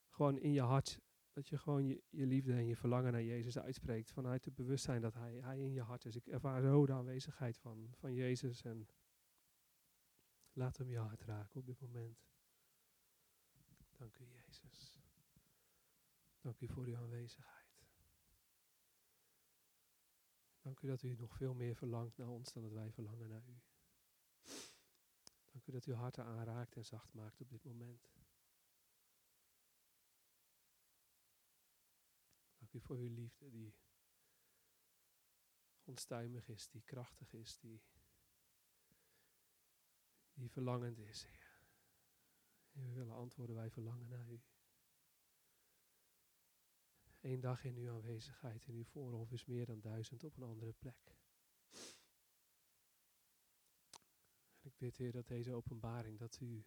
gewoon 0.07 0.37
in 0.37 0.51
je 0.51 0.61
hart 0.61 0.99
dat 1.33 1.47
je 1.47 1.57
gewoon 1.57 1.85
je, 1.85 2.03
je, 2.09 2.25
liefde 2.25 2.53
en 2.53 2.65
je 2.65 2.75
verlangen 2.75 3.11
naar 3.11 3.23
Jezus 3.23 3.57
uitspreekt. 3.57 4.11
Vanuit 4.11 4.45
het 4.45 4.55
bewustzijn 4.55 5.01
dat 5.01 5.13
hij, 5.13 5.35
hij 5.35 5.59
in 5.59 5.71
je 5.71 5.81
hart 5.81 6.05
is. 6.05 6.15
Ik 6.15 6.27
ervaar 6.27 6.61
zo 6.61 6.85
de 6.85 6.93
aanwezigheid 6.93 7.57
van, 7.57 7.89
van 7.93 8.13
Jezus. 8.13 8.61
En 8.61 8.87
laat 10.53 10.77
hem 10.77 10.89
je 10.89 10.97
hart 10.97 11.21
raken 11.21 11.59
op 11.59 11.65
dit 11.65 11.79
moment. 11.79 12.27
Dank 13.97 14.17
u 14.17 14.25
Jezus. 14.25 14.99
Dank 16.41 16.59
u 16.59 16.67
voor 16.67 16.85
uw 16.85 16.97
aanwezigheid. 16.97 17.58
Dank 20.69 20.81
u 20.81 20.87
dat 20.87 21.03
u 21.03 21.15
nog 21.15 21.35
veel 21.35 21.53
meer 21.53 21.75
verlangt 21.75 22.17
naar 22.17 22.27
ons 22.27 22.53
dan 22.53 22.63
dat 22.63 22.71
wij 22.71 22.91
verlangen 22.91 23.29
naar 23.29 23.47
u. 23.47 23.61
Dank 25.51 25.65
u 25.65 25.71
dat 25.71 25.85
u 25.85 25.93
harten 25.93 26.25
aanraakt 26.25 26.75
en 26.75 26.85
zacht 26.85 27.13
maakt 27.13 27.41
op 27.41 27.49
dit 27.49 27.63
moment. 27.63 28.09
Dank 32.57 32.73
u 32.73 32.79
voor 32.79 32.95
uw 32.95 33.13
liefde 33.13 33.49
die 33.49 33.75
onstuimig 35.83 36.47
is, 36.47 36.69
die 36.69 36.83
krachtig 36.83 37.33
is, 37.33 37.57
die, 37.57 37.81
die 40.33 40.51
verlangend 40.51 40.97
is, 40.97 41.23
Heer. 41.23 41.61
We 42.71 42.93
willen 42.93 43.15
antwoorden, 43.15 43.55
wij 43.55 43.69
verlangen 43.69 44.07
naar 44.07 44.29
u. 44.29 44.41
Eén 47.21 47.39
dag 47.39 47.63
in 47.63 47.75
uw 47.75 47.91
aanwezigheid 47.91 48.65
in 48.65 48.75
uw 48.75 48.83
voorhof 48.83 49.31
is 49.31 49.45
meer 49.45 49.65
dan 49.65 49.79
duizend 49.79 50.23
op 50.23 50.37
een 50.37 50.43
andere 50.43 50.73
plek. 50.73 51.17
En 54.59 54.69
ik 54.69 54.77
bid, 54.77 54.97
Heer, 54.97 55.11
dat 55.11 55.27
deze 55.27 55.53
openbaring, 55.53 56.17
dat 56.17 56.39
u, 56.39 56.65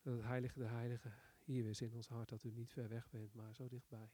dat 0.00 0.16
het 0.16 0.26
Heilige 0.26 0.58
de 0.58 0.64
Heilige 0.64 1.12
hier 1.44 1.66
is 1.66 1.80
in 1.80 1.94
ons 1.94 2.08
hart, 2.08 2.28
dat 2.28 2.44
u 2.44 2.50
niet 2.50 2.72
ver 2.72 2.88
weg 2.88 3.10
bent, 3.10 3.34
maar 3.34 3.54
zo 3.54 3.68
dichtbij 3.68 4.10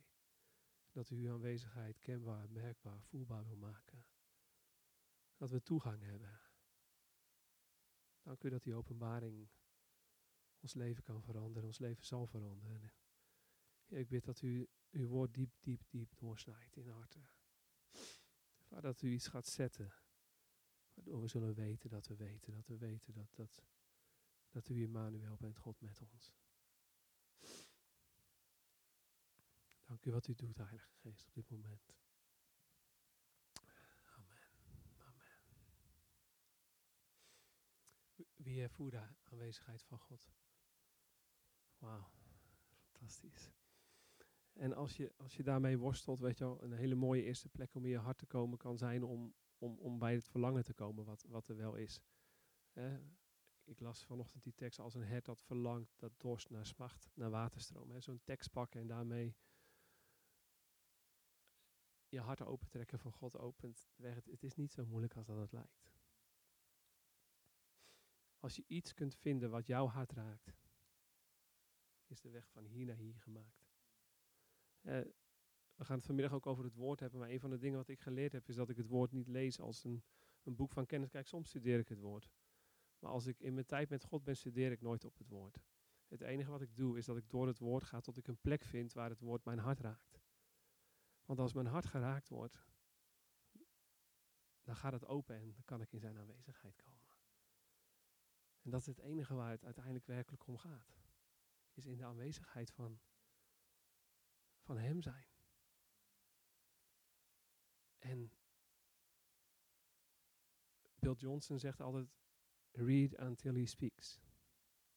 dat 0.92 1.10
u 1.10 1.16
uw 1.16 1.32
aanwezigheid 1.32 1.98
kenbaar, 1.98 2.50
merkbaar, 2.50 3.02
voelbaar 3.02 3.44
wil 3.44 3.56
maken. 3.56 4.06
Dat 5.36 5.50
we 5.50 5.62
toegang 5.62 6.02
hebben. 6.02 6.40
Dank 8.22 8.42
u 8.42 8.48
dat 8.48 8.62
die 8.62 8.74
openbaring 8.74 9.48
ons 10.60 10.74
leven 10.74 11.02
kan 11.02 11.22
veranderen, 11.22 11.66
ons 11.66 11.78
leven 11.78 12.04
zal 12.04 12.26
veranderen. 12.26 12.92
Ik 13.86 14.08
bid 14.08 14.24
dat 14.24 14.42
u 14.42 14.68
uw 14.92 15.08
woord 15.08 15.34
diep, 15.34 15.52
diep, 15.60 15.82
diep 15.88 16.12
doorsnijdt 16.16 16.76
in 16.76 16.88
harten. 16.88 17.28
Vader, 18.58 18.82
dat 18.82 19.02
u 19.02 19.12
iets 19.12 19.28
gaat 19.28 19.46
zetten. 19.46 19.94
Waardoor 20.94 21.20
we 21.20 21.28
zullen 21.28 21.54
weten 21.54 21.90
dat 21.90 22.06
we 22.06 22.16
weten, 22.16 22.52
dat 22.52 22.66
we 22.66 22.76
weten 22.76 23.12
dat, 23.12 23.34
dat, 23.34 23.64
dat 24.50 24.68
u 24.68 24.82
Immanuel 24.82 25.36
bent, 25.36 25.58
God 25.58 25.80
met 25.80 26.00
ons. 26.00 26.34
Dank 29.84 30.04
u 30.04 30.10
wat 30.10 30.28
u 30.28 30.34
doet, 30.34 30.56
Heilige 30.56 30.90
Geest, 30.94 31.26
op 31.26 31.34
dit 31.34 31.50
moment. 31.50 31.94
Amen. 34.16 34.38
Amen. 34.98 35.42
Wie 38.36 38.62
ervoert 38.62 38.92
de 38.92 39.08
aanwezigheid 39.22 39.82
van 39.82 39.98
God? 39.98 40.30
Wauw, 41.78 42.10
fantastisch. 42.92 43.61
En 44.52 44.74
als 44.74 44.96
je, 44.96 45.12
als 45.16 45.36
je 45.36 45.42
daarmee 45.42 45.78
worstelt, 45.78 46.20
weet 46.20 46.38
je 46.38 46.44
wel, 46.44 46.62
een 46.62 46.72
hele 46.72 46.94
mooie 46.94 47.22
eerste 47.22 47.48
plek 47.48 47.74
om 47.74 47.84
in 47.84 47.90
je 47.90 47.98
hart 47.98 48.18
te 48.18 48.26
komen 48.26 48.58
kan 48.58 48.78
zijn 48.78 49.02
om, 49.02 49.34
om, 49.58 49.78
om 49.78 49.98
bij 49.98 50.14
het 50.14 50.28
verlangen 50.28 50.64
te 50.64 50.74
komen 50.74 51.04
wat, 51.04 51.24
wat 51.28 51.48
er 51.48 51.56
wel 51.56 51.74
is. 51.74 52.00
ik 53.64 53.80
las 53.80 54.04
vanochtend 54.04 54.42
die 54.42 54.54
tekst 54.54 54.78
als 54.78 54.94
een 54.94 55.04
hert 55.04 55.24
dat 55.24 55.42
verlangt, 55.42 55.94
dat 55.98 56.12
dorst 56.16 56.50
naar 56.50 56.66
smacht, 56.66 57.10
naar 57.14 57.30
waterstroom. 57.30 58.00
Zo'n 58.00 58.20
tekst 58.24 58.50
pakken 58.50 58.80
en 58.80 58.86
daarmee 58.86 59.36
je 62.12 62.20
hart 62.20 62.42
opentrekken 62.42 62.98
van 62.98 63.12
God 63.12 63.38
opent 63.38 63.90
weg. 63.96 64.14
Het 64.14 64.42
is 64.42 64.54
niet 64.54 64.72
zo 64.72 64.86
moeilijk 64.86 65.16
als 65.16 65.26
dat 65.26 65.38
het 65.38 65.52
lijkt. 65.52 65.90
Als 68.38 68.56
je 68.56 68.64
iets 68.66 68.94
kunt 68.94 69.14
vinden 69.14 69.50
wat 69.50 69.66
jouw 69.66 69.86
hart 69.86 70.12
raakt, 70.12 70.70
is 72.06 72.20
de 72.20 72.30
weg 72.30 72.48
van 72.48 72.64
hier 72.64 72.86
naar 72.86 72.96
hier 72.96 73.20
gemaakt. 73.20 73.61
Uh, 74.82 75.00
we 75.74 75.84
gaan 75.84 75.96
het 75.96 76.06
vanmiddag 76.06 76.32
ook 76.32 76.46
over 76.46 76.64
het 76.64 76.74
woord 76.74 77.00
hebben, 77.00 77.20
maar 77.20 77.28
een 77.28 77.40
van 77.40 77.50
de 77.50 77.58
dingen 77.58 77.78
wat 77.78 77.88
ik 77.88 78.00
geleerd 78.00 78.32
heb, 78.32 78.48
is 78.48 78.54
dat 78.54 78.68
ik 78.68 78.76
het 78.76 78.86
woord 78.86 79.12
niet 79.12 79.28
lees 79.28 79.60
als 79.60 79.84
een, 79.84 80.02
een 80.42 80.56
boek 80.56 80.72
van 80.72 80.86
kennis. 80.86 81.10
Kijk, 81.10 81.26
soms 81.26 81.48
studeer 81.48 81.78
ik 81.78 81.88
het 81.88 82.00
woord. 82.00 82.30
Maar 82.98 83.10
als 83.10 83.26
ik 83.26 83.40
in 83.40 83.54
mijn 83.54 83.66
tijd 83.66 83.88
met 83.88 84.04
God 84.04 84.24
ben, 84.24 84.36
studeer 84.36 84.72
ik 84.72 84.80
nooit 84.80 85.04
op 85.04 85.18
het 85.18 85.28
woord. 85.28 85.60
Het 86.08 86.20
enige 86.20 86.50
wat 86.50 86.60
ik 86.60 86.76
doe, 86.76 86.98
is 86.98 87.04
dat 87.04 87.16
ik 87.16 87.30
door 87.30 87.46
het 87.46 87.58
woord 87.58 87.84
ga 87.84 88.00
tot 88.00 88.16
ik 88.16 88.26
een 88.26 88.40
plek 88.40 88.64
vind 88.64 88.92
waar 88.92 89.08
het 89.08 89.20
woord 89.20 89.44
mijn 89.44 89.58
hart 89.58 89.80
raakt. 89.80 90.20
Want 91.24 91.38
als 91.38 91.52
mijn 91.52 91.66
hart 91.66 91.86
geraakt 91.86 92.28
wordt, 92.28 92.64
dan 94.62 94.76
gaat 94.76 94.92
het 94.92 95.06
open 95.06 95.36
en 95.36 95.52
dan 95.52 95.64
kan 95.64 95.80
ik 95.80 95.92
in 95.92 96.00
zijn 96.00 96.18
aanwezigheid 96.18 96.76
komen. 96.76 97.08
En 98.62 98.70
dat 98.70 98.80
is 98.80 98.86
het 98.86 98.98
enige 98.98 99.34
waar 99.34 99.50
het 99.50 99.64
uiteindelijk 99.64 100.06
werkelijk 100.06 100.46
om 100.46 100.56
gaat. 100.56 100.96
Is 101.74 101.86
in 101.86 101.96
de 101.96 102.04
aanwezigheid 102.04 102.70
van, 102.70 103.00
van 104.62 104.78
Hem 104.78 105.02
zijn. 105.02 105.26
En 107.98 108.32
Bill 110.94 111.14
Johnson 111.14 111.58
zegt 111.58 111.80
altijd, 111.80 112.08
read 112.70 113.18
until 113.18 113.54
he 113.54 113.66
speaks. 113.66 114.20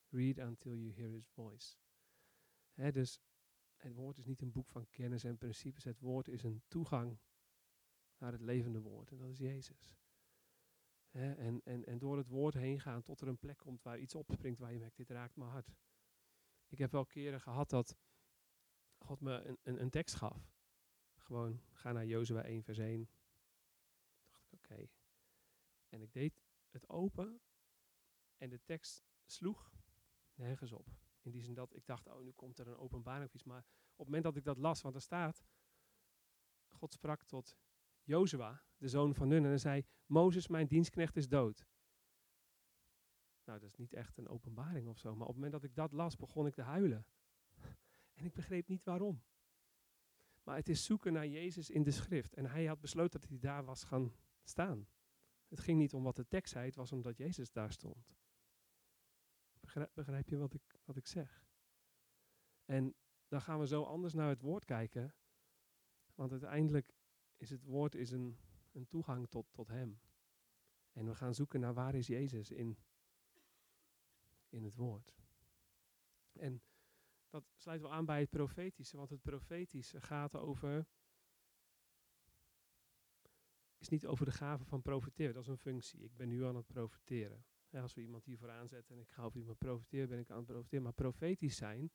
Read 0.09 0.37
until 0.37 0.75
you 0.75 0.93
hear 0.93 1.09
his 1.09 1.27
voice. 1.27 1.77
dus 2.73 3.21
het 3.75 3.93
woord 3.93 4.17
is 4.17 4.25
niet 4.25 4.41
een 4.41 4.51
boek 4.51 4.69
van 4.69 4.89
kennis 4.89 5.23
en 5.23 5.37
principes. 5.37 5.83
Het 5.83 5.99
woord 5.99 6.27
is 6.27 6.43
een 6.43 6.63
toegang 6.67 7.17
naar 8.17 8.31
het 8.31 8.41
levende 8.41 8.79
woord. 8.79 9.11
En 9.11 9.17
dat 9.17 9.29
is 9.29 9.37
Jezus. 9.37 9.93
en, 11.11 11.61
en, 11.63 11.85
en 11.85 11.97
door 11.97 12.17
het 12.17 12.27
woord 12.27 12.53
heen 12.53 12.79
gaan 12.79 13.03
tot 13.03 13.21
er 13.21 13.27
een 13.27 13.37
plek 13.37 13.57
komt 13.57 13.81
waar 13.81 13.99
iets 13.99 14.15
opspringt 14.15 14.59
waar 14.59 14.73
je 14.73 14.79
merkt, 14.79 14.97
dit 14.97 15.09
raakt 15.09 15.35
mijn 15.35 15.49
hart. 15.49 15.75
Ik 16.67 16.77
heb 16.77 16.91
wel 16.91 17.05
keren 17.05 17.41
gehad 17.41 17.69
dat 17.69 17.97
God 18.97 19.21
me 19.21 19.31
een, 19.31 19.57
een, 19.63 19.81
een 19.81 19.89
tekst 19.89 20.15
gaf. 20.15 20.53
Gewoon, 21.15 21.61
ga 21.71 21.91
naar 21.91 22.05
Jozua 22.05 22.43
1 22.43 22.63
vers 22.63 22.77
1. 22.77 23.09
dacht 24.31 24.45
ik, 24.45 24.53
oké. 24.53 24.87
En 25.89 26.01
ik 26.01 26.13
deed 26.13 26.41
het 26.69 26.89
open 26.89 27.41
en 28.37 28.49
de 28.49 28.63
tekst 28.63 29.03
sloeg 29.25 29.71
nergens 30.33 30.71
op. 30.71 30.87
In 31.21 31.31
die 31.31 31.41
zin 31.41 31.53
dat 31.53 31.75
ik 31.75 31.85
dacht, 31.85 32.07
oh, 32.07 32.21
nu 32.21 32.31
komt 32.31 32.59
er 32.59 32.67
een 32.67 32.77
openbaring 32.77 33.25
of 33.25 33.33
iets. 33.33 33.43
Maar 33.43 33.65
op 33.91 33.97
het 33.97 34.05
moment 34.05 34.23
dat 34.23 34.35
ik 34.35 34.43
dat 34.43 34.57
las, 34.57 34.81
want 34.81 34.95
er 34.95 35.01
staat, 35.01 35.45
God 36.69 36.93
sprak 36.93 37.23
tot 37.23 37.57
Jozua, 38.03 38.63
de 38.77 38.87
zoon 38.87 39.13
van 39.13 39.27
Nun, 39.27 39.45
en 39.45 39.59
zei, 39.59 39.85
Mozes, 40.05 40.47
mijn 40.47 40.67
dienstknecht, 40.67 41.15
is 41.15 41.27
dood. 41.27 41.67
Nou, 43.43 43.59
dat 43.59 43.69
is 43.69 43.75
niet 43.75 43.93
echt 43.93 44.17
een 44.17 44.27
openbaring 44.27 44.87
of 44.87 44.97
zo. 44.97 45.09
Maar 45.15 45.27
op 45.27 45.33
het 45.33 45.35
moment 45.35 45.51
dat 45.53 45.63
ik 45.63 45.75
dat 45.75 45.91
las, 45.91 46.15
begon 46.15 46.47
ik 46.47 46.53
te 46.53 46.61
huilen. 46.61 47.05
En 48.15 48.25
ik 48.25 48.33
begreep 48.33 48.67
niet 48.67 48.83
waarom. 48.83 49.23
Maar 50.43 50.55
het 50.55 50.69
is 50.69 50.85
zoeken 50.85 51.13
naar 51.13 51.27
Jezus 51.27 51.69
in 51.69 51.83
de 51.83 51.91
schrift. 51.91 52.33
En 52.33 52.45
hij 52.45 52.65
had 52.65 52.79
besloten 52.79 53.19
dat 53.19 53.29
hij 53.29 53.39
daar 53.39 53.65
was 53.65 53.83
gaan 53.83 54.15
staan. 54.43 54.87
Het 55.47 55.59
ging 55.59 55.79
niet 55.79 55.93
om 55.93 56.03
wat 56.03 56.15
de 56.15 56.27
tekst 56.27 56.51
zei, 56.51 56.65
het 56.65 56.75
was 56.75 56.91
omdat 56.91 57.17
Jezus 57.17 57.51
daar 57.51 57.71
stond. 57.71 58.15
Begrijp, 59.93 60.29
je 60.29 60.37
wat 60.37 60.53
ik, 60.53 60.79
wat 60.83 60.95
ik 60.95 61.07
zeg? 61.07 61.45
En 62.65 62.95
dan 63.27 63.41
gaan 63.41 63.59
we 63.59 63.67
zo 63.67 63.83
anders 63.83 64.13
naar 64.13 64.29
het 64.29 64.41
woord 64.41 64.65
kijken. 64.65 65.15
Want 66.15 66.31
uiteindelijk 66.31 66.93
is 67.37 67.49
het 67.49 67.63
woord 67.63 67.95
is 67.95 68.11
een, 68.11 68.37
een 68.71 68.87
toegang 68.87 69.29
tot, 69.29 69.47
tot 69.51 69.67
hem. 69.67 69.99
En 70.91 71.05
we 71.05 71.15
gaan 71.15 71.35
zoeken 71.35 71.59
naar 71.59 71.73
waar 71.73 71.95
is 71.95 72.07
Jezus 72.07 72.51
in, 72.51 72.77
in 74.49 74.63
het 74.63 74.75
woord. 74.75 75.15
En 76.31 76.61
dat 77.29 77.43
sluit 77.55 77.81
wel 77.81 77.93
aan 77.93 78.05
bij 78.05 78.19
het 78.19 78.29
profetische, 78.29 78.97
want 78.97 79.09
het 79.09 79.21
profetische 79.21 80.01
gaat 80.01 80.35
over 80.35 80.87
is 83.77 83.89
niet 83.89 84.05
over 84.05 84.25
de 84.25 84.31
gave 84.31 84.65
van 84.65 84.81
profiteren. 84.81 85.33
Dat 85.33 85.43
is 85.43 85.49
een 85.49 85.57
functie. 85.57 86.03
Ik 86.03 86.15
ben 86.15 86.27
nu 86.27 86.45
aan 86.45 86.55
het 86.55 86.67
profiteren. 86.67 87.45
als 87.71 87.93
we 87.93 88.01
iemand 88.01 88.25
hiervoor 88.25 88.49
aanzetten 88.49 88.95
en 88.95 89.01
ik 89.01 89.09
ga 89.09 89.23
over 89.23 89.39
iemand 89.39 89.57
profiteren, 89.57 90.09
ben 90.09 90.19
ik 90.19 90.29
aan 90.29 90.37
het 90.37 90.45
profiteren. 90.45 90.83
Maar 90.83 90.93
profetisch 90.93 91.55
zijn 91.55 91.91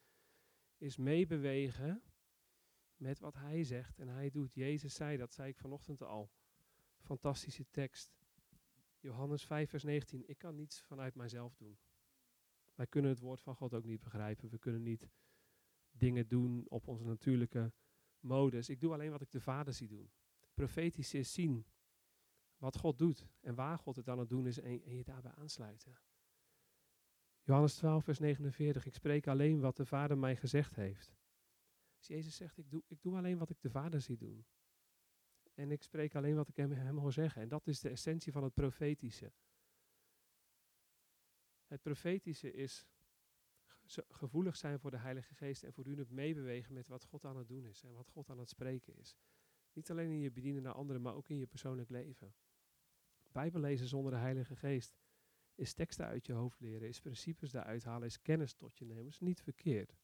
is 0.77 0.97
meebewegen 0.97 2.03
met 2.97 3.19
wat 3.19 3.35
hij 3.35 3.65
zegt 3.65 3.99
en 3.99 4.09
hij 4.09 4.31
doet. 4.31 4.55
Jezus 4.55 4.95
zei, 4.95 5.17
dat 5.17 5.33
zei 5.33 5.49
ik 5.49 5.59
vanochtend 5.59 6.03
al. 6.03 6.31
Fantastische 6.99 7.67
tekst. 7.71 8.19
Johannes 8.99 9.47
5, 9.47 9.71
vers 9.71 9.83
19. 9.83 10.29
Ik 10.29 10.39
kan 10.39 10.55
niets 10.55 10.83
vanuit 10.83 11.15
mijzelf 11.15 11.57
doen. 11.57 11.79
Wij 12.81 12.89
kunnen 12.89 13.11
het 13.11 13.21
woord 13.21 13.41
van 13.41 13.57
God 13.57 13.75
ook 13.75 13.85
niet 13.85 14.01
begrijpen. 14.01 14.49
We 14.49 14.59
kunnen 14.59 14.83
niet 14.83 15.09
dingen 15.91 16.29
doen 16.29 16.65
op 16.69 16.89
onze 16.89 17.05
natuurlijke 17.05 17.73
modus. 18.21 18.69
Ik 18.69 18.81
doe 18.81 18.93
alleen 18.93 19.11
wat 19.11 19.21
ik 19.21 19.31
de 19.31 19.41
Vader 19.41 19.73
zie 19.73 19.89
doen. 19.89 20.11
Profetisch 20.55 21.15
is 21.15 21.33
zien 21.33 21.67
wat 22.57 22.77
God 22.77 22.99
doet 22.99 23.29
en 23.41 23.55
waar 23.55 23.79
God 23.79 23.97
het 23.97 24.09
aan 24.09 24.19
het 24.19 24.29
doen 24.29 24.47
is 24.47 24.59
en, 24.59 24.97
je 24.97 25.05
daarbij 25.05 25.33
aansluiten. 25.33 25.99
Johannes 27.43 27.75
12, 27.75 28.05
vers 28.05 28.19
49. 28.19 28.87
Ik 28.87 28.95
spreek 28.95 29.27
alleen 29.27 29.61
wat 29.61 29.77
de 29.77 29.87
Vader 29.87 30.19
mij 30.19 30.37
gezegd 30.37 30.77
heeft. 30.77 31.15
Jezus 31.99 32.37
zegt, 32.37 32.59
ik 32.59 32.71
doe, 32.71 32.83
ik 32.87 33.03
doe 33.03 33.17
alleen 33.17 33.39
wat 33.39 33.51
ik 33.51 33.61
de 33.61 33.71
Vader 33.71 34.01
zie 34.01 34.17
doen. 34.17 34.47
En 35.55 35.71
ik 35.71 35.83
spreek 35.83 36.15
alleen 36.15 36.35
wat 36.35 36.49
ik 36.49 36.57
hem, 36.57 36.73
hem 36.73 36.99
hoor 36.99 37.13
zeggen. 37.13 37.43
En 37.43 37.49
dat 37.49 37.67
is 37.67 37.81
de 37.81 37.89
essentie 37.89 38.33
van 38.33 38.43
het 38.43 38.55
profetische. 38.55 39.33
Het 41.71 41.83
profetische 41.83 42.53
is 42.53 42.87
gevoelig 44.09 44.57
zijn 44.57 44.79
voor 44.79 44.91
de 44.91 44.97
Heilige 44.97 45.35
Geest 45.35 45.63
en 45.63 45.73
voortdurend 45.73 46.11
meebewegen 46.11 46.75
met 46.75 46.89
wat 46.89 47.05
God 47.05 47.25
aan 47.25 47.37
het 47.37 47.49
doen 47.49 47.67
is 47.67 47.83
en 47.83 47.93
wat 47.93 48.09
God 48.09 48.31
aan 48.31 48.39
het 48.39 48.49
spreken 48.49 48.97
is. 48.97 49.17
Niet 49.73 49.91
alleen 49.91 50.11
in 50.11 50.21
je 50.21 50.31
bedienen 50.31 50.63
naar 50.63 50.73
anderen, 50.73 51.03
maar 51.03 51.15
ook 51.15 51.29
in 51.29 51.37
je 51.37 51.47
persoonlijk 51.47 51.89
leven. 51.89 52.35
Bijbel 53.33 53.61
lezen 53.61 53.87
zonder 53.87 54.13
de 54.13 54.19
Heilige 54.19 54.57
Geest 54.57 54.99
is 55.55 55.75
teksten 55.75 56.07
uit 56.07 56.27
je 56.27 56.33
hoofd 56.33 56.61
leren, 56.61 56.89
is 56.89 57.01
principes 57.01 57.51
daaruit 57.51 57.85
halen, 57.85 58.07
is 58.07 58.23
kennis 58.23 58.55
tot 58.55 58.79
je 58.79 58.85
nemen, 58.85 59.07
is 59.07 59.21
niet 59.21 59.43
verkeerd. 59.43 59.97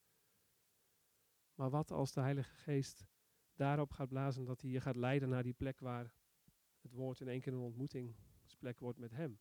Maar 1.55 1.69
wat 1.69 1.91
als 1.91 2.11
de 2.11 2.21
Heilige 2.21 2.55
Geest 2.55 3.05
daarop 3.55 3.91
gaat 3.91 4.09
blazen 4.09 4.45
dat 4.45 4.61
hij 4.61 4.69
je 4.69 4.81
gaat 4.81 4.95
leiden 4.95 5.29
naar 5.29 5.43
die 5.43 5.53
plek 5.53 5.79
waar 5.79 6.13
het 6.81 6.91
woord 6.91 7.19
in 7.19 7.27
één 7.27 7.41
keer 7.41 7.53
een 7.53 7.59
ontmoetingsplek 7.59 8.79
wordt 8.79 8.99
met 8.99 9.11
hem? 9.11 9.39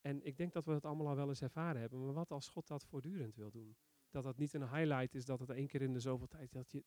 En 0.00 0.22
ik 0.22 0.36
denk 0.36 0.52
dat 0.52 0.64
we 0.64 0.72
dat 0.72 0.84
allemaal 0.84 1.08
al 1.08 1.16
wel 1.16 1.28
eens 1.28 1.42
ervaren 1.42 1.80
hebben, 1.80 2.04
maar 2.04 2.14
wat 2.14 2.30
als 2.30 2.48
God 2.48 2.66
dat 2.66 2.84
voortdurend 2.84 3.34
wil 3.34 3.50
doen? 3.50 3.76
Dat 4.10 4.22
dat 4.22 4.38
niet 4.38 4.54
een 4.54 4.68
highlight 4.68 5.14
is, 5.14 5.24
dat 5.24 5.40
het 5.40 5.50
één 5.50 5.66
keer 5.66 5.82
in 5.82 5.92
de 5.92 6.00
zoveel 6.00 6.28
tijd 6.28 6.52
dat 6.52 6.70
je. 6.70 6.84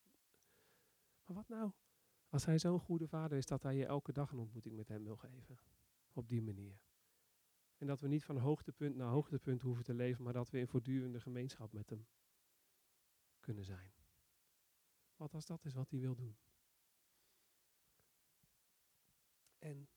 Maar 1.26 1.36
wat 1.36 1.48
nou? 1.48 1.72
Als 2.30 2.46
hij 2.46 2.60
zo'n 2.60 2.80
goede 2.80 3.08
vader 3.08 3.38
is 3.38 3.46
dat 3.46 3.64
hij 3.64 3.76
je 3.76 3.86
elke 3.86 4.12
dag 4.12 4.32
een 4.32 4.40
ontmoeting 4.40 4.76
met 4.76 4.88
hem 4.88 5.04
wil 5.04 5.18
geven. 5.18 5.60
Op 6.14 6.30
die 6.30 6.42
manier. 6.42 6.80
En 7.78 7.88
dat 7.88 8.00
we 8.00 8.08
niet 8.08 8.26
van 8.26 8.38
hoogtepunt 8.38 8.96
naar 8.96 9.08
hoogtepunt 9.08 9.62
hoeven 9.62 9.84
te 9.84 9.94
leven, 9.94 10.24
maar 10.24 10.34
dat 10.34 10.50
we 10.50 10.60
in 10.60 10.68
voortdurende 10.68 11.22
gemeenschap 11.22 11.72
met 11.72 11.90
hem 11.90 12.08
kunnen 13.40 13.66
zijn. 13.66 13.94
Wat 15.16 15.34
als 15.34 15.46
dat 15.46 15.66
is 15.66 15.74
wat 15.74 15.90
hij 15.90 16.00
wil 16.00 16.16
doen? 16.16 16.38
En 19.60 19.90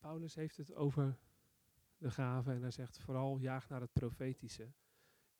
Paulus 0.00 0.34
heeft 0.34 0.56
het 0.56 0.74
over 0.74 1.18
de 1.96 2.10
gaven 2.10 2.54
en 2.54 2.60
hij 2.60 2.70
zegt 2.70 2.98
vooral 2.98 3.38
jaag 3.38 3.68
naar 3.68 3.80
het 3.80 3.92
profetische. 3.92 4.72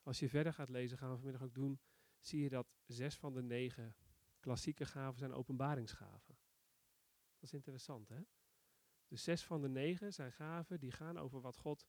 Als 0.02 0.18
je 0.18 0.28
verder 0.28 0.52
gaat 0.52 0.68
lezen, 0.68 0.98
gaan 0.98 1.10
we 1.10 1.16
vanmiddag 1.16 1.42
ook 1.42 1.54
doen, 1.54 1.80
zie 2.18 2.42
je 2.42 2.48
dat 2.48 2.66
zes 2.86 3.18
van 3.18 3.34
de 3.34 3.42
negen 3.42 3.96
klassieke 4.40 4.86
gaven 4.86 5.18
zijn 5.18 5.32
openbaringsgaven. 5.32 6.38
Dat 7.34 7.42
is 7.42 7.52
interessant, 7.52 8.08
hè? 8.08 8.20
Dus 9.08 9.22
zes 9.22 9.44
van 9.44 9.60
de 9.60 9.68
negen 9.68 10.12
zijn 10.12 10.32
gaven 10.32 10.80
die 10.80 10.92
gaan 10.92 11.18
over 11.18 11.40
wat 11.40 11.56
God 11.56 11.88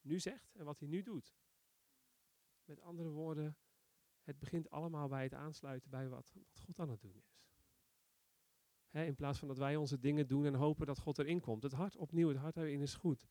nu 0.00 0.18
zegt 0.18 0.54
en 0.54 0.64
wat 0.64 0.78
hij 0.78 0.88
nu 0.88 1.02
doet. 1.02 1.34
Met 2.64 2.80
andere 2.80 3.08
woorden, 3.08 3.56
het 4.22 4.38
begint 4.38 4.70
allemaal 4.70 5.08
bij 5.08 5.22
het 5.22 5.34
aansluiten 5.34 5.90
bij 5.90 6.08
wat, 6.08 6.32
wat 6.32 6.60
God 6.60 6.78
aan 6.78 6.88
het 6.88 7.00
doen 7.00 7.16
is. 7.16 7.29
In 8.90 9.14
plaats 9.14 9.38
van 9.38 9.48
dat 9.48 9.58
wij 9.58 9.76
onze 9.76 9.98
dingen 9.98 10.28
doen 10.28 10.46
en 10.46 10.54
hopen 10.54 10.86
dat 10.86 10.98
God 10.98 11.18
erin 11.18 11.40
komt. 11.40 11.62
Het 11.62 11.72
hart 11.72 11.96
opnieuw, 11.96 12.28
het 12.28 12.36
hart 12.36 12.56
erin 12.56 12.80
is 12.80 12.94
goed. 12.94 13.28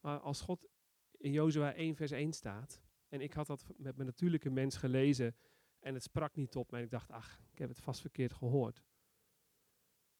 Maar 0.00 0.20
als 0.20 0.40
God 0.40 0.68
in 1.10 1.32
Jozua 1.32 1.74
1 1.74 1.94
vers 1.96 2.10
1 2.10 2.32
staat, 2.32 2.82
en 3.08 3.20
ik 3.20 3.32
had 3.32 3.46
dat 3.46 3.64
met 3.76 3.96
mijn 3.96 4.08
natuurlijke 4.08 4.50
mens 4.50 4.76
gelezen 4.76 5.36
en 5.78 5.94
het 5.94 6.02
sprak 6.02 6.34
niet 6.34 6.50
tot 6.50 6.70
mij. 6.70 6.82
Ik 6.82 6.90
dacht, 6.90 7.10
ach, 7.10 7.40
ik 7.52 7.58
heb 7.58 7.68
het 7.68 7.80
vast 7.80 8.00
verkeerd 8.00 8.32
gehoord. 8.32 8.82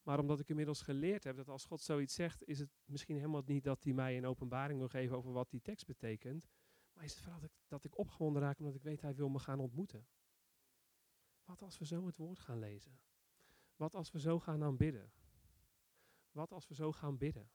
Maar 0.03 0.19
omdat 0.19 0.41
ik 0.41 0.49
inmiddels 0.49 0.83
geleerd 0.83 1.25
heb 1.25 1.37
dat 1.37 1.49
als 1.49 1.65
God 1.65 1.81
zoiets 1.81 2.15
zegt, 2.15 2.47
is 2.47 2.59
het 2.59 2.71
misschien 2.85 3.17
helemaal 3.17 3.43
niet 3.47 3.65
dat 3.65 3.85
hij 3.85 3.93
mij 3.93 4.17
een 4.17 4.27
openbaring 4.27 4.79
wil 4.79 4.89
geven 4.89 5.17
over 5.17 5.33
wat 5.33 5.51
die 5.51 5.61
tekst 5.61 5.87
betekent. 5.87 6.49
Maar 6.93 7.05
is 7.05 7.11
het 7.11 7.21
vooral 7.21 7.41
dat 7.41 7.51
ik, 7.51 7.57
dat 7.69 7.85
ik 7.85 7.99
opgewonden 7.99 8.43
raak 8.43 8.59
omdat 8.59 8.75
ik 8.75 8.83
weet 8.83 9.01
hij 9.01 9.15
wil 9.15 9.29
me 9.29 9.39
gaan 9.39 9.61
ontmoeten. 9.61 10.07
Wat 11.45 11.63
als 11.63 11.79
we 11.79 11.87
zo 11.87 12.07
het 12.07 12.17
woord 12.17 12.39
gaan 12.39 12.59
lezen? 12.59 13.01
Wat 13.81 13.95
als 13.95 14.11
we 14.11 14.21
zo 14.21 14.41
gaan 14.41 14.63
aanbidden? 14.63 15.13
Wat 16.31 16.53
als 16.53 16.69
we 16.69 16.75
zo 16.75 16.93
gaan 16.93 17.19
bidden? 17.19 17.51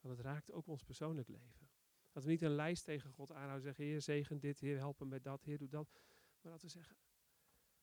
Want 0.00 0.16
het 0.16 0.26
raakt 0.26 0.52
ook 0.52 0.66
ons 0.66 0.82
persoonlijk 0.82 1.28
leven. 1.28 1.68
Dat 2.12 2.24
we 2.24 2.30
niet 2.30 2.42
een 2.42 2.54
lijst 2.54 2.84
tegen 2.84 3.10
God 3.10 3.30
aanhouden 3.30 3.56
en 3.56 3.62
zeggen, 3.62 3.84
Heer 3.84 4.02
zegen 4.02 4.38
dit, 4.38 4.60
Heer 4.60 4.76
help 4.76 5.00
me 5.00 5.06
met 5.06 5.24
dat, 5.24 5.42
Heer 5.42 5.58
doe 5.58 5.68
dat. 5.68 5.92
Maar 6.40 6.52
dat 6.52 6.62
we 6.62 6.68
zeggen, 6.68 6.96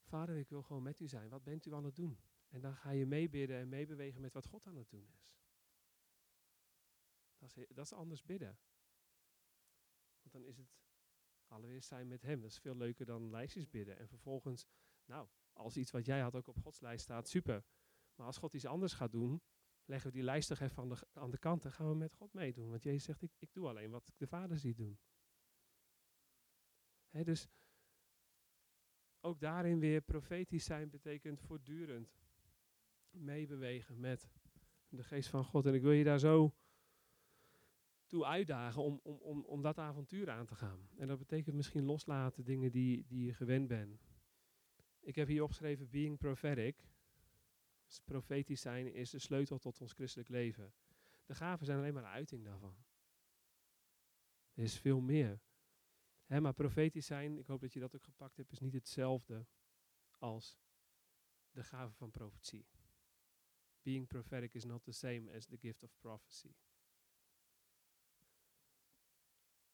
Vader, 0.03 0.38
ik 0.38 0.49
wil 0.49 0.63
gewoon 0.63 0.84
met 0.84 0.99
u 0.99 1.07
zijn. 1.07 1.29
Wat 1.29 1.43
bent 1.43 1.65
u 1.65 1.73
aan 1.73 1.84
het 1.84 1.95
doen? 1.95 2.19
En 2.49 2.62
dan 2.62 2.75
ga 2.75 2.89
je 2.89 3.05
meebidden 3.05 3.57
en 3.57 3.69
meebewegen 3.69 4.21
met 4.21 4.34
wat 4.34 4.45
God 4.45 4.67
aan 4.67 4.75
het 4.75 4.89
doen 4.89 5.07
is. 5.13 5.29
Dat 7.38 7.57
is, 7.57 7.65
dat 7.69 7.86
is 7.86 7.93
anders 7.93 8.23
bidden. 8.23 8.60
Want 10.21 10.31
dan 10.31 10.45
is 10.45 10.57
het 10.57 10.77
allereerst 11.47 11.88
zijn 11.88 12.07
met 12.07 12.21
Hem. 12.21 12.41
Dat 12.41 12.51
is 12.51 12.60
veel 12.60 12.75
leuker 12.75 13.05
dan 13.05 13.29
lijstjes 13.29 13.69
bidden. 13.69 13.97
En 13.97 14.07
vervolgens, 14.07 14.67
nou, 15.05 15.27
als 15.54 15.78
iets 15.78 15.92
wat 15.92 16.06
jij 16.06 16.20
had 16.20 16.36
ook 16.36 16.48
op 16.48 16.58
Gods 16.62 16.80
lijst 16.80 17.04
staat, 17.04 17.30
super. 17.30 17.64
Maar 18.16 18.26
als 18.26 18.38
God 18.38 18.54
iets 18.54 18.66
anders 18.66 18.94
gaat 18.94 19.12
doen, 19.12 19.42
leggen 19.86 20.10
we 20.10 20.16
die 20.16 20.26
lijst 20.26 20.48
toch 20.48 20.60
even 20.60 20.78
aan 20.78 20.90
de, 20.90 21.08
aan 21.14 21.32
de 21.32 21.38
kant 21.38 21.66
en 21.66 21.72
gaan 21.72 21.90
we 21.90 21.96
met 21.96 22.14
God 22.14 22.34
meedoen. 22.34 22.70
Want 22.70 22.84
Jezus 22.84 23.04
zegt, 23.04 23.22
ik, 23.22 23.32
ik 23.40 23.54
doe 23.54 23.68
alleen 23.68 23.92
wat 23.92 24.08
ik 24.08 24.18
de 24.18 24.28
Vader 24.28 24.58
zie 24.58 24.74
doen. 24.74 25.00
Dus 27.10 27.50
ook 29.20 29.40
daarin 29.40 29.80
weer 29.80 30.02
profetisch 30.02 30.64
zijn 30.64 30.90
betekent 30.90 31.42
voortdurend 31.42 32.20
meebewegen 33.10 34.00
met 34.00 34.30
de 34.88 35.04
geest 35.04 35.30
van 35.30 35.44
God. 35.44 35.66
En 35.66 35.74
ik 35.74 35.82
wil 35.82 35.92
je 35.92 36.04
daar 36.04 36.20
zo 36.20 36.56
toe 38.08 38.26
uitdagen 38.26 38.84
om, 38.84 39.00
om, 39.04 39.16
om, 39.16 39.44
om 39.46 39.62
dat 39.62 39.78
avontuur 39.78 40.30
aan 40.30 40.46
te 40.46 40.56
gaan. 40.56 40.90
En 40.96 41.08
dat 41.08 41.18
betekent 41.18 41.56
misschien 41.56 41.84
loslaten 41.84 42.44
dingen 42.44 42.72
die, 42.72 43.06
die 43.08 43.26
je 43.26 43.34
gewend 43.34 43.68
bent. 43.68 44.11
Ik 45.02 45.16
heb 45.16 45.28
hier 45.28 45.44
opgeschreven 45.44 45.90
being 45.90 46.18
prophetic. 46.18 46.90
Dus 47.86 48.00
profetisch 48.00 48.62
zijn 48.62 48.94
is 48.94 49.10
de 49.10 49.20
sleutel 49.20 49.58
tot 49.58 49.82
ons 49.82 49.94
christelijk 49.94 50.30
leven. 50.30 50.74
De 51.26 51.36
gaven 51.36 51.66
zijn 51.66 51.78
alleen 51.78 51.94
maar 51.94 52.04
een 52.04 52.10
uiting 52.10 52.44
daarvan. 52.44 52.76
Er 54.54 54.64
is 54.64 54.80
veel 54.80 55.02
meer. 55.02 55.42
Maar 56.26 56.54
profetisch 56.54 57.06
zijn, 57.06 57.38
ik 57.38 57.48
hoop 57.48 57.62
dat 57.62 57.74
je 57.74 57.80
dat 57.80 57.96
ook 57.96 58.04
gepakt 58.04 58.38
hebt, 58.38 58.52
is 58.52 58.60
niet 58.60 58.74
hetzelfde 58.74 59.48
als 60.18 60.60
de 61.52 61.64
gave 61.64 61.94
van 61.94 62.12
profetie. 62.12 62.68
Being 63.82 64.08
prophetic 64.08 64.54
is 64.54 64.66
not 64.66 64.84
the 64.84 64.92
same 64.92 65.32
as 65.36 65.46
the 65.46 65.58
gift 65.58 65.84
of 65.84 65.98
prophecy. 66.00 66.56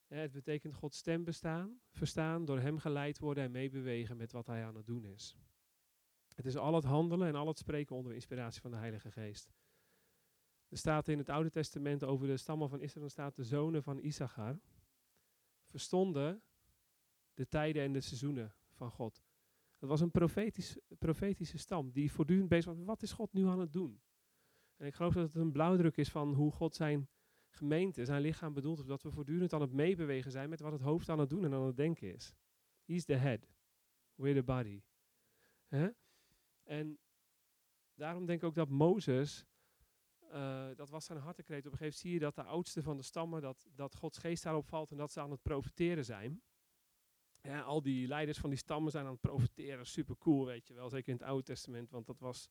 Het 0.08 0.32
betekent 0.32 0.74
Gods 0.74 0.98
stem 0.98 1.24
bestaan, 1.24 1.80
verstaan, 1.91 2.46
door 2.46 2.60
Hem 2.60 2.78
geleid 2.78 3.20
worden 3.20 3.43
en 3.43 3.52
meebewegen 3.52 4.17
met 4.17 4.32
wat 4.32 4.48
Hij 4.48 4.65
aan 4.65 4.76
het 4.76 4.86
doen 4.86 5.06
is. 5.06 5.38
Het 6.36 6.46
is 6.46 6.56
al 6.56 6.76
het 6.76 6.84
handelen 6.84 7.28
en 7.28 7.36
al 7.36 7.48
het 7.48 7.58
spreken 7.58 7.96
onder 7.96 8.13
inspiratie 8.13 8.62
van 8.62 8.72
de 8.72 8.78
Heilige 8.78 9.12
Geest. 9.12 9.54
Er 10.67 10.78
staat 10.78 11.08
in 11.08 11.17
het 11.17 11.30
Oude 11.30 11.50
Testament 11.50 12.04
over 12.04 12.28
de 12.28 12.38
stammen 12.38 12.70
van 12.70 12.82
Israël, 12.82 13.10
staat 13.10 13.36
de 13.36 13.43
zonen 13.43 13.84
van 13.84 14.00
Issachar 14.00 14.60
verstonden 15.65 16.41
de 17.34 17.48
tijden 17.48 17.84
en 17.84 17.93
de 17.93 18.02
seizoenen 18.02 18.56
van 18.72 18.91
God. 18.91 19.24
Dat 19.78 19.89
was 19.89 20.02
een 20.02 20.12
profetisch, 20.12 20.78
profetische 21.00 21.58
stam 21.58 21.91
die 21.91 22.12
voortdurend 22.12 22.50
bezig 22.50 22.74
was. 22.74 22.86
Wat 22.86 23.02
is 23.02 23.12
God 23.12 23.34
nu 23.34 23.46
aan 23.46 23.60
het 23.60 23.74
doen? 23.74 24.02
En 24.76 24.86
ik 24.86 24.96
geloof 24.96 25.13
dat 25.13 25.24
het 25.24 25.36
een 25.36 25.52
blauwdruk 25.52 25.98
is 25.98 26.10
van 26.10 26.34
hoe 26.34 26.52
God 26.52 26.76
zijn 26.76 27.10
gemeente, 27.58 28.06
zijn 28.06 28.22
lichaam 28.22 28.54
bedoelt. 28.54 28.88
Dat 28.88 29.04
we 29.04 29.12
voortdurend 29.12 29.54
aan 29.54 29.62
het 29.62 29.74
meebewegen 29.74 30.32
zijn 30.32 30.50
met 30.50 30.60
wat 30.60 30.72
het 30.72 30.82
hoofd 30.82 31.10
aan 31.10 31.20
het 31.20 31.30
doen 31.30 31.46
en 31.46 31.54
aan 31.54 31.65
het 31.65 31.78
denken 31.78 32.13
is. 32.13 32.34
He's 32.86 33.06
the 33.06 33.15
head. 33.15 33.48
We're 34.15 34.36
the 34.36 34.43
body. 34.43 34.82
En 36.63 37.00
daarom 37.93 38.26
denk 38.26 38.41
ik 38.41 38.48
ook 38.48 38.56
dat 38.56 38.70
Mozes, 38.70 39.46
uh, 40.34 40.67
dat 40.76 40.89
was 40.89 41.06
zijn 41.06 41.20
hartekreet. 41.20 41.65
Op 41.65 41.72
een 41.72 41.78
gegeven 41.78 41.86
moment 41.86 42.02
zie 42.02 42.13
je 42.13 42.20
dat 42.20 42.36
de 42.36 42.43
oudste 42.43 42.84
van 42.84 42.98
de 42.98 43.04
stammen, 43.04 43.41
dat, 43.41 43.67
dat 43.76 43.96
Gods 43.96 44.17
geest 44.17 44.43
daarop 44.43 44.67
valt 44.67 44.91
en 44.91 44.98
dat 44.98 45.12
ze 45.12 45.22
aan 45.22 45.32
het 45.32 45.41
profiteren 45.41 46.06
zijn. 46.06 46.41
Al 47.63 47.82
die 47.82 48.08
leiders 48.08 48.38
van 48.38 48.50
die 48.50 48.60
stammen 48.60 48.91
zijn 48.91 49.06
aan 49.06 49.12
het 49.12 49.22
profiteren. 49.22 49.86
Super 49.86 50.17
cool, 50.17 50.46
weet 50.46 50.67
je 50.67 50.74
wel. 50.74 50.89
Zeker 50.89 51.10
in 51.10 51.17
het 51.17 51.28
Oude 51.28 51.43
Testament, 51.43 51.89
want 51.89 52.06
dat 52.06 52.20
was 52.20 52.50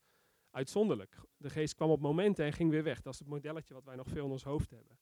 uitzonderlijk. 0.57 1.17
De 1.37 1.51
geest 1.51 1.75
kwam 1.75 1.91
op 1.91 2.01
momenten 2.01 2.45
en 2.45 2.53
ging 2.53 2.71
weer 2.71 2.83
weg. 2.83 3.03
Dat 3.03 3.13
is 3.13 3.19
het 3.19 3.29
modelletje 3.29 3.75
wat 3.75 3.85
wij 3.85 3.97
nog 3.97 4.09
veel 4.09 4.25
in 4.25 4.31
ons 4.31 4.45
hoofd 4.45 4.71
hebben. 4.71 4.99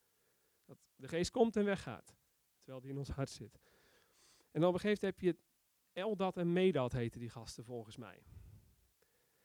Dat 0.65 0.79
de 0.97 1.09
geest 1.09 1.31
komt 1.31 1.57
en 1.57 1.65
weggaat, 1.65 2.17
terwijl 2.59 2.81
die 2.81 2.91
in 2.91 2.99
ons 2.99 3.09
hart 3.09 3.31
zit. 3.31 3.61
En 4.51 4.61
dan 4.61 4.69
op 4.69 4.75
een 4.75 4.81
gegeven 4.81 5.07
moment 5.07 5.21
heb 5.21 5.21
je 5.21 5.37
Eldat 6.01 6.37
en 6.37 6.53
Medat 6.53 6.93
heten 6.93 7.21
die 7.21 7.31
gasten 7.31 7.65
volgens 7.65 7.97
mij. 7.97 8.23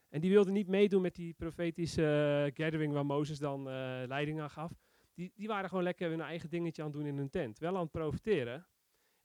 En 0.09 0.21
die 0.21 0.29
wilden 0.29 0.53
niet 0.53 0.67
meedoen 0.67 1.01
met 1.01 1.15
die 1.15 1.33
profetische 1.33 2.01
uh, 2.01 2.65
gathering 2.65 2.93
waar 2.93 3.05
Mozes 3.05 3.39
dan 3.39 3.59
uh, 3.59 4.03
leiding 4.07 4.41
aan 4.41 4.49
gaf. 4.49 4.71
Die, 5.13 5.31
die 5.35 5.47
waren 5.47 5.69
gewoon 5.69 5.83
lekker 5.83 6.09
hun 6.09 6.21
eigen 6.21 6.49
dingetje 6.49 6.81
aan 6.81 6.87
het 6.87 6.97
doen 6.97 7.07
in 7.07 7.17
hun 7.17 7.29
tent. 7.29 7.59
Wel 7.59 7.75
aan 7.75 7.81
het 7.81 7.91
profiteren. 7.91 8.67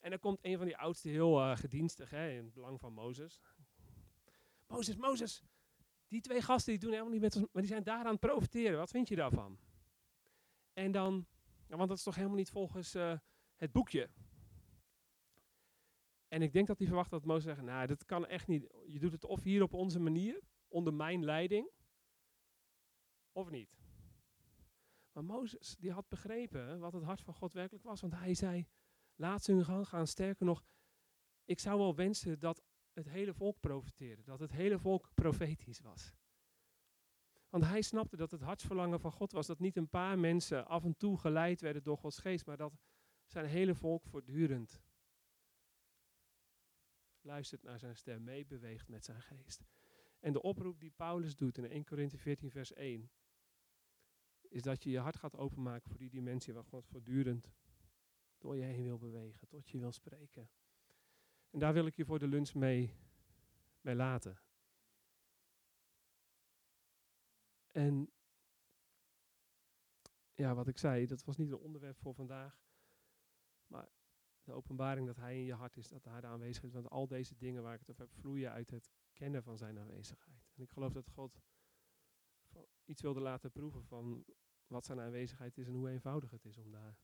En 0.01 0.11
dan 0.11 0.18
komt 0.18 0.38
een 0.42 0.57
van 0.57 0.66
die 0.66 0.77
oudsten 0.77 1.11
heel 1.11 1.40
uh, 1.40 1.57
gedienstig, 1.57 2.11
hè, 2.11 2.31
in 2.31 2.44
het 2.44 2.55
belang 2.55 2.81
van 2.81 2.92
Mozes. 2.92 3.40
Mozes, 4.66 4.97
Mozes, 4.97 5.42
die 6.14 6.22
twee 6.22 6.42
gasten 6.42 6.72
die 6.72 6.81
doen 6.81 6.90
helemaal 6.90 7.12
niet 7.12 7.20
met 7.20 7.37
ons, 7.37 7.46
maar 7.53 7.62
die 7.62 7.70
zijn 7.70 7.83
daar 7.83 8.05
aan 8.05 8.11
het 8.11 8.20
profiteren. 8.20 8.79
Wat 8.79 8.90
vind 8.90 9.09
je 9.09 9.16
daarvan? 9.16 9.59
En 10.72 10.92
dan, 10.92 11.27
want 11.66 11.88
dat 11.88 11.98
is 11.98 12.03
toch 12.03 12.14
helemaal 12.14 12.37
niet 12.37 12.50
volgens 12.50 12.94
uh, 12.94 13.18
het 13.57 13.72
boekje. 13.72 14.11
En 16.29 16.42
ik 16.42 16.53
denk 16.53 16.66
dat 16.66 16.79
hij 16.79 16.87
verwacht 16.87 17.11
dat 17.11 17.24
Mozes 17.24 17.44
zegt, 17.44 17.62
nou 17.62 17.87
dat 17.87 18.05
kan 18.05 18.27
echt 18.27 18.46
niet. 18.46 18.66
Je 18.87 18.98
doet 18.98 19.12
het 19.12 19.24
of 19.24 19.42
hier 19.42 19.62
op 19.62 19.74
onze 19.74 20.00
manier, 20.00 20.40
onder 20.68 20.94
mijn 20.94 21.24
leiding, 21.24 21.70
of 23.33 23.50
niet. 23.50 23.79
Maar 25.12 25.24
Mozes, 25.24 25.77
die 25.77 25.92
had 25.92 26.09
begrepen 26.09 26.79
wat 26.79 26.92
het 26.92 27.03
hart 27.03 27.20
van 27.20 27.35
God 27.35 27.53
werkelijk 27.53 27.85
was. 27.85 28.00
Want 28.00 28.14
hij 28.14 28.35
zei, 28.35 28.66
laat 29.14 29.44
ze 29.44 29.53
hun 29.53 29.64
gang 29.64 29.88
gaan. 29.88 30.07
Sterker 30.07 30.46
nog, 30.46 30.64
ik 31.44 31.61
zou 31.61 31.79
wel 31.79 31.94
wensen 31.94 32.38
dat 32.38 32.62
het 32.94 33.09
hele 33.09 33.35
volk 33.35 33.61
profiteerde. 33.61 34.22
Dat 34.22 34.40
het 34.40 34.52
hele 34.52 34.78
volk 34.78 35.11
profetisch 35.14 35.80
was. 35.80 36.14
Want 37.48 37.64
hij 37.64 37.83
snapte 37.83 38.16
dat 38.16 38.30
het 38.30 38.40
hartsverlangen 38.40 39.00
van 39.00 39.12
God 39.12 39.33
was 39.33 39.46
dat 39.46 39.59
niet 39.59 39.76
een 39.76 39.88
paar 39.88 40.18
mensen 40.18 40.66
af 40.66 40.85
en 40.85 40.96
toe 40.96 41.18
geleid 41.18 41.61
werden 41.61 41.83
door 41.83 41.98
Gods 41.98 42.18
geest, 42.18 42.46
maar 42.46 42.57
dat 42.57 42.72
zijn 43.26 43.46
hele 43.46 43.74
volk 43.74 44.07
voortdurend 44.07 44.80
luistert 47.20 47.62
naar 47.62 47.78
zijn 47.78 47.96
stem, 47.96 48.24
meebeweegt 48.24 48.88
met 48.88 49.04
zijn 49.04 49.22
geest. 49.22 49.64
En 50.20 50.33
de 50.33 50.42
oproep 50.42 50.80
die 50.80 50.90
Paulus 50.90 51.37
doet 51.37 51.59
in 51.59 51.70
1 51.70 51.85
Korinthe 51.85 52.18
14 52.18 52.50
vers 52.50 52.72
1, 52.72 53.11
is 54.40 54.62
dat 54.62 54.83
je 54.83 54.90
je 54.90 54.98
hart 54.98 55.16
gaat 55.16 55.37
openmaken 55.37 55.90
voor 55.90 55.98
die 55.98 56.11
dimensie 56.11 56.54
waar 56.54 56.64
God 56.64 56.87
voortdurend 56.87 57.50
door 58.38 58.57
je 58.57 58.62
heen 58.62 58.85
wil 58.85 58.98
bewegen, 58.98 59.48
tot 59.48 59.68
je 59.68 59.78
wil 59.78 59.92
spreken. 59.92 60.50
En 61.55 61.61
daar 61.61 61.73
wil 61.73 61.87
ik 61.87 61.95
je 61.95 62.05
voor 62.05 62.19
de 62.19 62.27
lunch 62.27 62.55
mee, 62.55 62.95
mee 63.81 63.95
laten. 63.95 64.38
En 67.71 68.12
ja, 70.33 70.55
wat 70.55 70.69
ik 70.69 70.79
zei, 70.79 71.07
dat 71.07 71.25
was 71.25 71.37
niet 71.37 71.51
een 71.51 71.59
onderwerp 71.59 71.99
voor 71.99 72.14
vandaag. 72.14 72.62
Maar 73.67 73.88
de 74.45 74.53
openbaring 74.53 75.07
dat 75.07 75.17
Hij 75.17 75.38
in 75.38 75.45
je 75.45 75.55
hart 75.55 75.77
is, 75.77 75.88
dat 75.88 76.05
Hij 76.05 76.23
aanwezig 76.23 76.62
is. 76.62 76.73
Want 76.73 76.90
al 76.90 77.07
deze 77.07 77.37
dingen 77.37 77.62
waar 77.62 77.75
ik 77.75 77.81
het 77.81 77.90
over 77.90 78.03
heb, 78.03 78.14
vloeien 78.14 78.51
uit 78.51 78.71
het 78.71 78.90
kennen 79.12 79.43
van 79.43 79.59
Zijn 79.59 79.79
aanwezigheid. 79.79 80.51
En 80.55 80.62
ik 80.62 80.71
geloof 80.71 80.93
dat 80.93 81.09
God 81.09 81.40
iets 82.85 83.03
wilde 83.03 83.21
laten 83.21 83.51
proeven 83.51 83.85
van 83.85 84.25
wat 84.67 84.85
Zijn 84.85 85.01
aanwezigheid 85.01 85.59
is 85.59 85.67
en 85.67 85.75
hoe 85.75 85.90
eenvoudig 85.90 86.31
het 86.31 86.45
is 86.45 86.59
om 86.59 86.71
daar, 86.71 86.99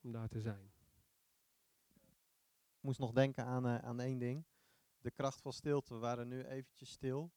om 0.00 0.12
daar 0.12 0.28
te 0.28 0.40
zijn. 0.40 0.72
Moest 2.82 2.98
nog 2.98 3.12
denken 3.12 3.44
aan, 3.44 3.66
uh, 3.66 3.76
aan 3.78 4.00
één 4.00 4.18
ding. 4.18 4.46
De 4.98 5.10
kracht 5.10 5.40
van 5.40 5.52
stilte. 5.52 5.94
We 5.94 6.00
waren 6.00 6.28
nu 6.28 6.44
eventjes 6.44 6.90
stil. 6.90 7.32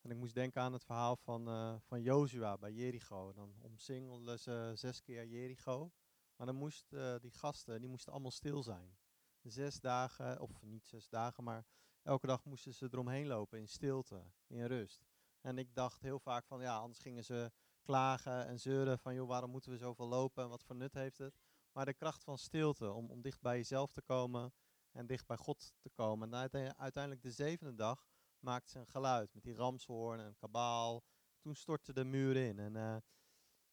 En 0.00 0.10
ik 0.10 0.16
moest 0.16 0.34
denken 0.34 0.62
aan 0.62 0.72
het 0.72 0.84
verhaal 0.84 1.16
van, 1.16 1.48
uh, 1.48 1.74
van 1.80 2.02
Jozua 2.02 2.58
bij 2.58 2.72
Jericho. 2.72 3.32
Dan 3.32 3.54
omsingelden 3.60 4.38
ze 4.38 4.72
zes 4.74 5.02
keer 5.02 5.26
Jericho. 5.26 5.92
Maar 6.36 6.46
dan 6.46 6.56
moesten 6.56 7.14
uh, 7.14 7.20
die 7.20 7.30
gasten, 7.30 7.80
die 7.80 7.90
moesten 7.90 8.12
allemaal 8.12 8.30
stil 8.30 8.62
zijn. 8.62 8.96
Zes 9.42 9.80
dagen, 9.80 10.40
of 10.40 10.62
niet 10.62 10.86
zes 10.86 11.08
dagen, 11.08 11.44
maar 11.44 11.66
elke 12.02 12.26
dag 12.26 12.44
moesten 12.44 12.74
ze 12.74 12.88
eromheen 12.90 13.26
lopen 13.26 13.58
in 13.58 13.68
stilte, 13.68 14.24
in 14.46 14.64
rust. 14.64 15.06
En 15.40 15.58
ik 15.58 15.74
dacht 15.74 16.00
heel 16.00 16.18
vaak 16.18 16.46
van, 16.46 16.60
ja, 16.60 16.76
anders 16.76 17.00
gingen 17.00 17.24
ze 17.24 17.52
klagen 17.82 18.46
en 18.46 18.60
zeuren 18.60 18.98
van, 18.98 19.14
joh, 19.14 19.28
waarom 19.28 19.50
moeten 19.50 19.70
we 19.70 19.76
zoveel 19.76 20.08
lopen 20.08 20.42
en 20.42 20.48
wat 20.48 20.64
voor 20.64 20.76
nut 20.76 20.94
heeft 20.94 21.18
het? 21.18 21.40
Maar 21.72 21.84
de 21.84 21.94
kracht 21.94 22.24
van 22.24 22.38
stilte, 22.38 22.92
om, 22.92 23.10
om 23.10 23.22
dicht 23.22 23.40
bij 23.40 23.56
jezelf 23.56 23.92
te 23.92 24.02
komen, 24.02 24.52
en 24.92 25.06
dicht 25.06 25.26
bij 25.26 25.36
God 25.36 25.74
te 25.80 25.90
komen. 25.90 26.34
En 26.34 26.76
uiteindelijk 26.76 27.22
de 27.22 27.30
zevende 27.30 27.74
dag 27.74 28.06
maakte 28.38 28.70
ze 28.70 28.78
een 28.78 28.86
geluid 28.86 29.34
met 29.34 29.42
die 29.42 29.54
ramshoorn 29.54 30.20
en 30.20 30.36
kabaal. 30.36 31.04
Toen 31.40 31.54
stortte 31.54 31.92
de 31.92 32.04
muur 32.04 32.36
in. 32.36 32.58
En 32.58 32.74
uh, 32.74 32.96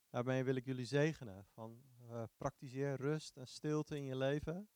daarmee 0.10 0.44
wil 0.44 0.56
ik 0.56 0.66
jullie 0.66 0.86
zegenen. 0.86 1.46
Van, 1.46 1.84
uh, 2.02 2.24
praktiseer 2.38 2.96
rust 2.96 3.38
en 3.38 3.48
stilte 3.48 3.96
in 3.96 4.04
je 4.04 4.16
leven. 4.16 4.70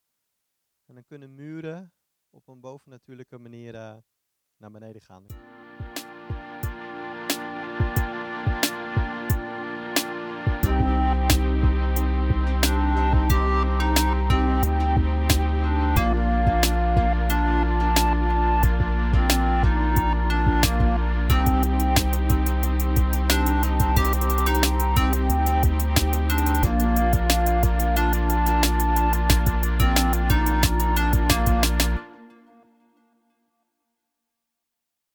En 0.85 0.95
dan 0.95 1.03
kunnen 1.03 1.35
muren 1.35 1.93
op 2.29 2.47
een 2.47 2.59
bovennatuurlijke 2.59 3.37
manier 3.37 3.73
uh, 3.73 3.97
naar 4.57 4.71
beneden 4.71 5.01
gaan. 5.01 5.52